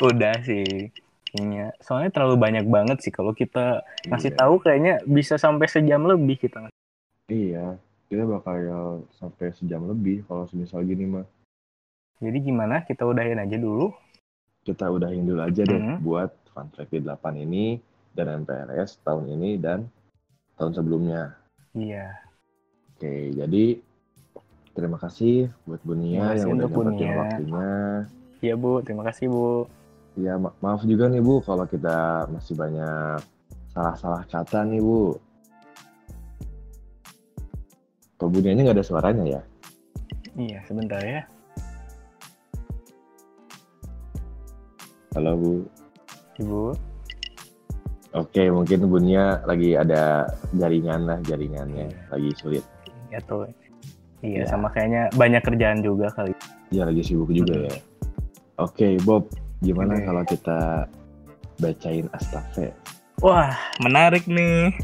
[0.00, 0.88] Udah sih.
[1.30, 1.76] Kayaknya.
[1.84, 4.38] Soalnya terlalu banyak banget sih kalau kita ngasih Iya.
[4.40, 6.64] tahu kayaknya bisa sampai sejam lebih kita.
[7.28, 7.76] Iya,
[8.08, 8.56] kita bakal
[9.20, 11.28] sampai sejam lebih kalau semisal gini mah.
[12.24, 12.88] Jadi gimana?
[12.88, 13.92] Kita udahin aja dulu.
[14.64, 16.02] Kita udahin dulu aja deh Mhm.
[16.02, 17.06] buat Fun Fact 8
[17.38, 17.78] ini
[18.14, 19.86] dan MPLS tahun ini dan
[20.58, 21.34] tahun sebelumnya.
[21.72, 22.10] Iya.
[22.96, 23.80] Oke, jadi
[24.74, 27.10] terima kasih buat Bunia kasih yang udah Bunia.
[27.16, 27.68] waktunya.
[28.40, 29.64] Iya Bu, terima kasih Bu.
[30.18, 33.22] Ya ma- maaf juga nih Bu kalau kita masih banyak
[33.70, 35.16] salah-salah kata nih Bu.
[38.20, 39.42] Kok Bunianya nggak ada suaranya ya?
[40.36, 41.24] Iya, sebentar ya.
[45.16, 45.52] Halo Bu.
[46.40, 46.72] Ibu.
[48.10, 52.64] Oke, mungkin Bunia lagi ada jaringan lah jaringannya lagi sulit.
[53.12, 53.46] Ya tuh.
[54.20, 54.46] Iya, Ya.
[54.50, 56.34] sama kayaknya banyak kerjaan juga kali.
[56.68, 57.76] Iya lagi sibuk juga ya.
[58.58, 59.30] Oke Bob,
[59.60, 60.04] gimana Oke.
[60.04, 60.58] kalau kita
[61.56, 62.74] bacain astafe?
[63.20, 64.74] Wah, menarik nih.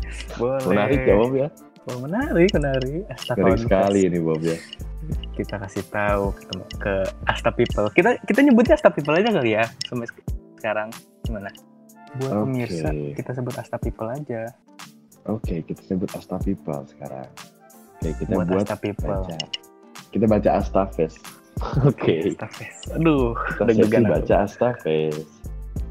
[0.40, 0.64] Boleh.
[0.64, 1.48] Menarik ya Bob ya?
[1.86, 3.04] Wah, menarik, menarik.
[3.06, 3.62] Menarik Podcast.
[3.68, 4.56] sekali ini Bob ya.
[5.36, 6.44] Kita kasih tahu ke,
[6.80, 6.94] ke
[7.28, 7.88] Asta People.
[7.92, 10.08] Kita kita nyebutnya Asta People aja kali ya sampai
[10.56, 10.88] sekarang.
[11.22, 11.50] Gimana?
[12.16, 12.44] Buat Oke.
[12.48, 14.42] pemirsa, kita sebut Asta People aja.
[15.26, 17.28] Oke, kita sebut Asta People sekarang.
[17.98, 19.10] Oke, kita buat, buat, Asta People.
[19.10, 19.36] baca.
[20.08, 21.14] Kita baca Astafes.
[21.88, 22.76] Oke, Astafes.
[22.94, 25.16] Aduh, kita sesi deg-degan baca Astafes.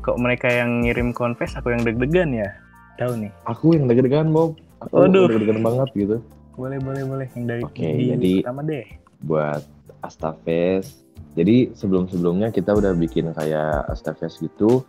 [0.01, 2.49] Kok mereka yang ngirim confess, aku yang deg-degan ya?
[2.95, 3.31] Tahu nih.
[3.45, 4.55] Aku yang deg-degan Bob.
[4.85, 5.29] Aku Waduh.
[5.29, 6.17] deg-degan banget gitu.
[6.55, 7.27] Boleh, boleh, boleh.
[7.35, 8.85] Yang dari Oke, di jadi- pertama deh.
[9.21, 9.61] Buat
[10.01, 11.04] Astafes.
[11.35, 14.83] Jadi sebelum-sebelumnya kita udah bikin kayak Astafes gitu.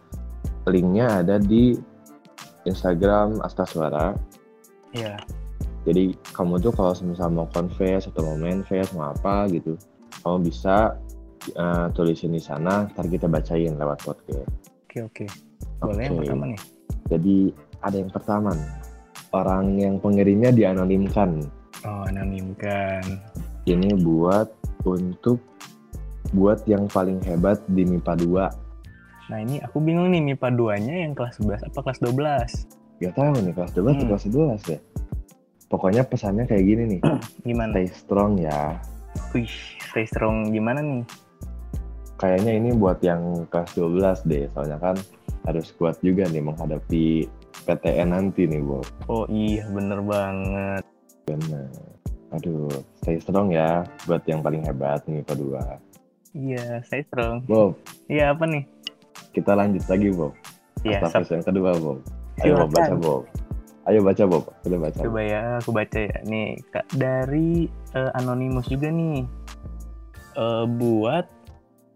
[0.67, 1.79] linknya ada di
[2.67, 4.19] Instagram Astaswara.
[4.91, 5.15] Iya.
[5.87, 9.79] Jadi kamu tuh kalau misal mau confess atau mau manifest mau apa gitu,
[10.27, 10.99] kamu bisa
[11.55, 14.51] uh, tulisin di sana, ntar kita bacain lewat podcast.
[14.91, 15.27] Oke oke.
[15.79, 16.21] Boleh yang Oke.
[16.27, 16.61] pertama nih.
[17.07, 17.37] Jadi
[17.87, 18.53] ada yang pertama.
[19.31, 21.45] Orang yang pengirimnya dianonimkan.
[21.85, 23.05] Oh, anonimkan.
[23.69, 24.49] Ini buat
[24.87, 25.39] untuk
[26.37, 29.33] buat yang paling hebat di MIPA 2.
[29.33, 33.03] Nah, ini aku bingung nih MIPA 2-nya yang kelas 11 apa kelas 12?
[33.03, 34.11] Gak tahu nih kelas 12 atau Hmm.
[34.13, 34.79] kelas 12 ya.
[35.67, 37.01] Pokoknya pesannya kayak gini nih.
[37.49, 37.73] Gimana?
[37.75, 38.79] Stay strong ya.
[39.33, 39.51] Wih,
[39.91, 41.03] stay strong gimana nih?
[42.17, 44.45] Kayaknya ini buat yang kelas 12 deh.
[44.53, 44.97] Soalnya kan
[45.49, 47.27] harus kuat juga nih menghadapi
[47.67, 48.87] PTN nanti nih, Bob.
[49.11, 50.85] Oh iya, bener banget.
[51.27, 51.67] Bener.
[52.31, 52.71] Aduh,
[53.03, 55.35] stay strong ya buat yang paling hebat nih MIPA
[56.37, 57.41] Iya, stay strong.
[57.43, 57.49] 2.
[57.49, 57.73] Bob,
[58.07, 58.65] Iya, apa nih?
[59.33, 60.33] kita lanjut lagi, Bob.
[60.81, 61.99] Iya, Astafis yang kedua, Bob.
[62.39, 63.23] Ayo, Bob, baca, Bob.
[63.85, 64.45] Ayo baca, Bob.
[64.61, 64.99] Kita baca.
[64.99, 66.17] Coba ya, aku baca ya.
[66.25, 69.25] Nih, Kak, dari eh, Anonymous juga nih.
[70.35, 71.25] Eh, buat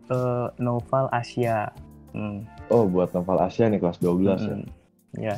[0.08, 1.68] eh, Novel Asia.
[2.10, 4.50] Hmm, Oh, buat novel Asia nih kelas 12 ya.
[4.50, 4.66] hmm,
[5.14, 5.36] ya.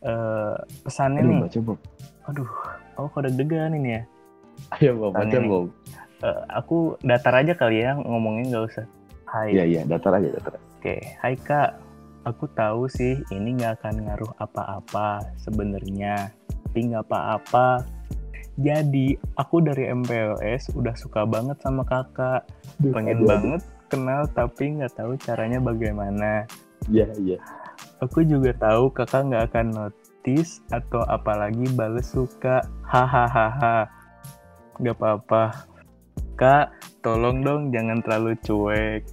[0.00, 1.40] Eh, pesannya Aduh, nih.
[1.44, 1.78] baca, Bob.
[2.26, 2.50] Aduh,
[2.94, 4.02] aku kok deg-degan ini ya.
[4.76, 5.46] Ayo, Bob, baca, nih.
[5.46, 5.66] Bob.
[6.20, 8.86] Eh, aku datar aja kali ya ngomongin nggak usah.
[9.24, 9.56] Hai.
[9.56, 10.60] Iya, iya, datar aja, datar.
[10.76, 11.80] Oke, hai kak.
[12.28, 16.28] Aku tahu sih ini nggak akan ngaruh apa-apa sebenarnya,
[16.68, 17.80] tapi nggak apa-apa.
[18.60, 22.44] Jadi aku dari MPLS udah suka banget sama kakak,
[22.76, 23.28] Aduh, pengen aduh, aduh.
[23.32, 26.44] banget kenal tapi nggak tahu caranya bagaimana.
[26.92, 27.38] Iya, iya.
[28.04, 33.88] Aku juga tahu kakak nggak akan notice atau apalagi bales suka, hahaha.
[34.80, 35.69] Gak apa-apa.
[36.40, 36.72] Kak,
[37.04, 39.04] tolong dong jangan terlalu cuek.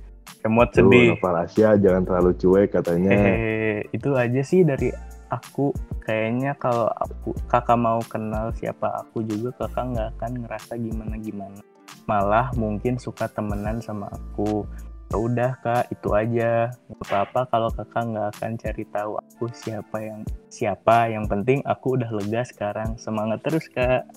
[0.47, 1.11] Emot sedih.
[1.11, 3.11] novel Asia jangan terlalu cuek katanya.
[3.11, 4.95] Hehehe, itu aja sih dari
[5.27, 5.75] aku.
[6.07, 11.59] Kayaknya kalau aku kakak mau kenal siapa aku juga kakak nggak akan ngerasa gimana gimana.
[12.07, 14.63] Malah mungkin suka temenan sama aku.
[15.11, 16.71] Ya udah kak, itu aja.
[16.71, 21.11] Gak apa-apa kalau kakak nggak akan cari tahu aku siapa yang siapa.
[21.11, 22.95] Yang penting aku udah lega sekarang.
[22.95, 24.07] Semangat terus kak.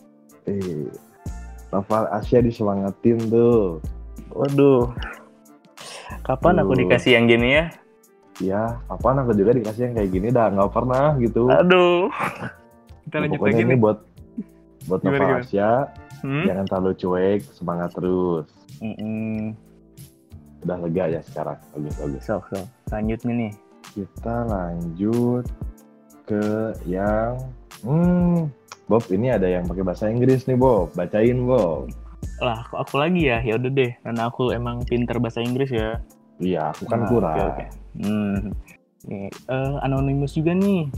[0.47, 0.87] Eh,
[1.71, 3.83] novel Asia disemangatin tuh.
[4.31, 4.91] Waduh.
[6.27, 6.81] Kapan aku Tuh.
[6.87, 7.65] dikasih yang gini ya?
[8.41, 11.51] Ya, apaan aku juga dikasih yang kayak gini dah nggak pernah gitu.
[11.51, 12.09] Aduh.
[13.09, 13.99] Kita lanjut pokoknya lagi ini buat
[14.89, 15.45] buat Gimana, novel gimana?
[15.45, 15.71] Asia
[16.21, 16.45] Hmm?
[16.45, 18.47] jangan terlalu cuek, semangat terus.
[18.85, 19.57] Mm-mm.
[20.61, 21.57] Udah lega ya sekarang.
[21.73, 22.23] Bagus bagus.
[22.29, 22.67] Sok, sok.
[22.93, 23.53] Lanjut nih nih.
[23.97, 25.45] Kita lanjut
[26.29, 27.41] ke yang
[27.81, 28.53] hmm
[28.91, 30.91] Bob ini ada yang pakai bahasa Inggris nih Bob.
[30.93, 31.95] Bacain Bob.
[32.43, 33.39] Lah, aku, aku lagi ya.
[33.39, 33.95] Ya udah deh.
[34.03, 36.03] Karena aku emang pinter bahasa Inggris ya.
[36.43, 37.37] Iya, aku kan Nah, kurang.
[37.39, 37.65] oke, oke.
[38.03, 38.37] Hmm.
[39.07, 40.91] Nih, eh, anonymous juga nih.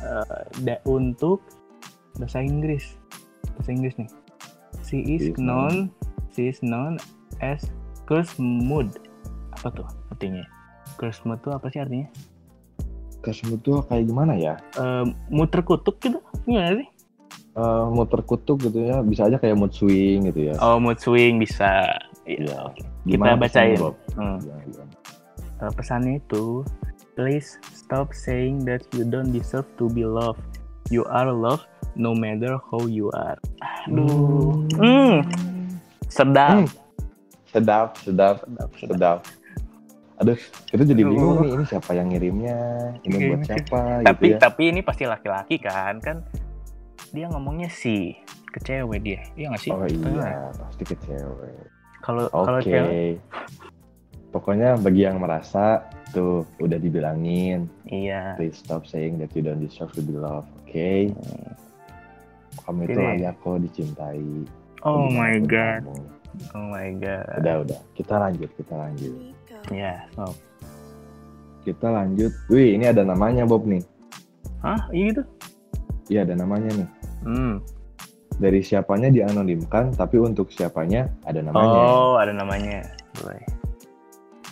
[0.00, 1.44] Eh, da- untuk
[2.16, 2.96] bahasa Inggris.
[3.56, 4.08] Bahasa Inggris nih.
[4.82, 5.74] She is She is known,
[6.32, 6.96] she is known
[7.40, 7.68] as
[8.04, 8.88] curse mood.
[9.54, 10.44] Apa tuh artinya?
[10.96, 12.08] Curse mood tuh apa sih artinya?
[13.24, 14.60] Kasmu tuh kayak gimana ya?
[14.76, 16.20] Eh, mood terkutuk gitu?
[16.44, 16.88] Gimana sih?
[17.56, 20.54] Eh, mood terkutuk gitu ya, bisa aja kayak mood swing gitu ya.
[20.60, 21.88] Oh, mood swing bisa.
[22.28, 22.76] Iya.
[22.76, 22.84] Iya.
[23.08, 23.80] Gimana bacain.
[23.80, 23.90] pesannya?
[24.12, 24.36] Hmm.
[24.44, 24.92] Gimana, gimana?
[25.64, 26.66] Uh, pesannya itu
[27.14, 30.42] please stop saying that you don't deserve to be loved
[30.90, 31.64] you are loved
[31.94, 33.38] no matter how you are
[33.86, 35.22] aduh hmm.
[36.10, 36.82] sedap Hmm.
[37.54, 39.18] Sedap, sedap, sedap sedap sedap.
[40.14, 40.38] Aduh,
[40.70, 41.10] kita jadi Aduh.
[41.10, 42.58] bingung nih, ini siapa yang ngirimnya?
[43.02, 44.38] Ini buat siapa tapi gitu ya?
[44.38, 46.22] tapi ini pasti laki-laki kan kan
[47.10, 48.14] dia ngomongnya si
[48.50, 51.66] ke cewek dia iya nggak sih Oh iya, pasti ke cewek.
[51.98, 52.70] kalau kalau Oke.
[52.70, 53.18] cewek
[54.30, 59.94] Pokoknya bagi yang merasa tuh udah dibilangin, iya please stop saying that you don't deserve
[59.94, 60.50] to be loved.
[60.66, 61.14] Oke,
[62.66, 64.26] kamu itu layak kok dicintai.
[64.82, 66.02] oh my god kamu.
[66.50, 67.80] oh my god Udah, udah.
[67.94, 69.33] Kita lanjut, kita lanjut.
[69.70, 70.32] Ya so.
[71.64, 72.28] Kita lanjut.
[72.52, 73.80] Wih, ini ada namanya Bob nih.
[74.60, 75.22] hah iya gitu
[76.12, 76.88] Iya, ada namanya nih.
[77.24, 77.54] hmm.
[78.36, 81.80] Dari siapanya dianonimkan, tapi untuk siapanya ada namanya.
[81.88, 82.84] oh ada namanya
[83.16, 83.40] Boleh.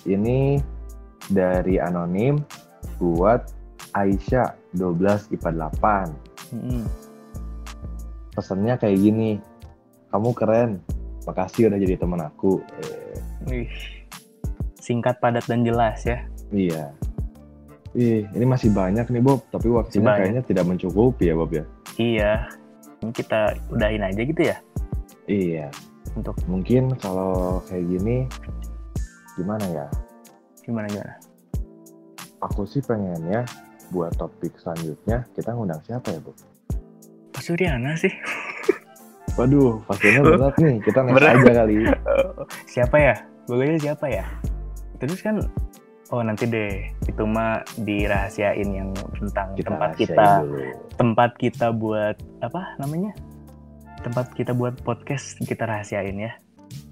[0.09, 0.57] Ini
[1.29, 2.41] dari anonim
[2.97, 3.45] buat
[3.93, 6.09] Aisyah 12 IPA 8.
[6.57, 6.89] Hmm.
[8.33, 9.37] Pesannya kayak gini.
[10.09, 10.81] Kamu keren.
[11.29, 12.65] Makasih udah jadi teman aku.
[12.81, 13.71] Eh, Wih.
[14.83, 16.19] Singkat, padat, dan jelas ya.
[16.51, 16.91] iya.
[17.93, 21.65] Ih, ini masih banyak nih Bob, tapi waktunya kayaknya tidak mencukupi ya Bob ya.
[21.95, 22.33] Iya.
[22.99, 24.57] Ini kita udahin aja gitu ya.
[25.29, 25.69] Iya.
[26.17, 28.25] Untuk Mungkin kalau kayak gini
[29.37, 29.87] gimana ya?
[30.63, 31.15] gimana gimana.
[32.41, 33.43] aku sih pengennya
[33.91, 36.33] buat topik selanjutnya kita ngundang siapa ya, Bu?
[37.31, 38.13] Pak Suryana sih.
[39.39, 40.81] Waduh, pastinya berat nih.
[40.81, 41.33] Kita next Berat.
[41.41, 41.75] aja kali.
[42.73, 43.15] siapa ya?
[43.45, 44.25] Boleh siapa ya?
[45.03, 45.43] Terus kan
[46.13, 50.61] Oh nanti deh, itu mah dirahasiain yang tentang Kita tempat kita, dulu.
[51.01, 53.17] tempat kita buat apa namanya?
[54.05, 56.37] Tempat kita buat podcast kita rahasiain ya.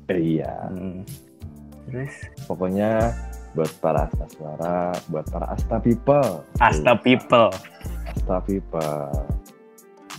[0.08, 0.72] Iya.
[0.72, 1.04] Hmm.
[1.84, 2.16] Terus
[2.48, 3.12] Pokoknya
[3.52, 6.40] buat para asta suara, buat para asta people.
[6.56, 7.52] Asta People.
[8.08, 9.04] Asta people.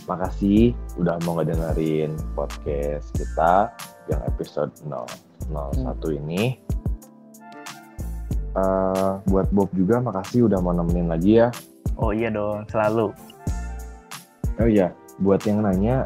[0.06, 3.74] Makasih udah mau ngedengerin podcast kita
[4.06, 5.10] yang episode 0,
[5.50, 6.54] 01 ini.
[8.52, 11.48] Eh, buat Bob juga makasih udah mau nemenin lagi ya.
[11.96, 13.08] Oh iya dong, selalu.
[14.60, 16.04] Oh iya, buat yang nanya,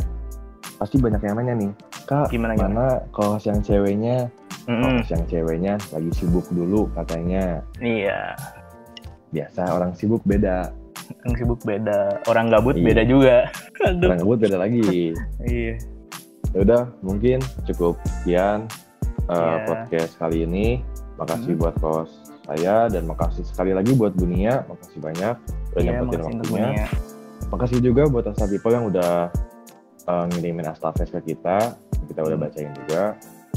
[0.78, 1.72] pasti banyak yang nanya nih.
[2.06, 2.70] Kak, Gimana, gimana?
[2.70, 4.30] mana kalau yang ceweknya?
[4.70, 4.78] Mm-mm.
[4.78, 7.66] Kalau yang ceweknya lagi sibuk dulu katanya.
[7.82, 8.38] Iya,
[9.34, 10.70] Biasa orang sibuk beda.
[11.26, 12.86] yang sibuk beda, orang gabut Iya.
[12.86, 13.36] beda juga.
[13.82, 14.06] Aduh.
[14.10, 15.14] Orang ngebut beda lagi.
[15.42, 15.74] Iya.
[16.50, 18.66] Ya udah, mungkin cukup sekian
[19.26, 19.56] uh, Iya.
[19.66, 20.82] podcast kali ini.
[21.16, 21.62] Makasih Hmm.
[21.62, 24.62] buat host saya dan makasih sekali lagi buat Bunia.
[24.64, 25.34] Makasih banyak
[25.74, 26.42] udah Iya, nyempetin waktunya.
[26.46, 26.86] Bunia.
[27.46, 29.30] Makasih juga buat Asta People yang udah
[30.06, 31.74] uh, ngirimin Astafes ke kita.
[32.06, 32.46] Kita udah Hmm.
[32.46, 33.14] bacain juga.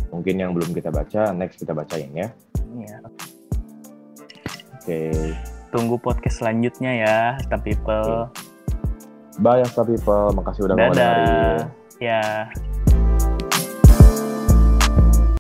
[0.09, 2.27] Mungkin yang belum kita baca, next kita bacain ya.
[2.73, 2.97] Iya.
[4.73, 4.99] Oke.
[5.69, 8.25] Tunggu podcast selanjutnya ya, Star People.
[9.37, 10.33] Bye Asta People.
[10.33, 11.57] Makasih udah mau dengerin.
[12.01, 12.49] Ya.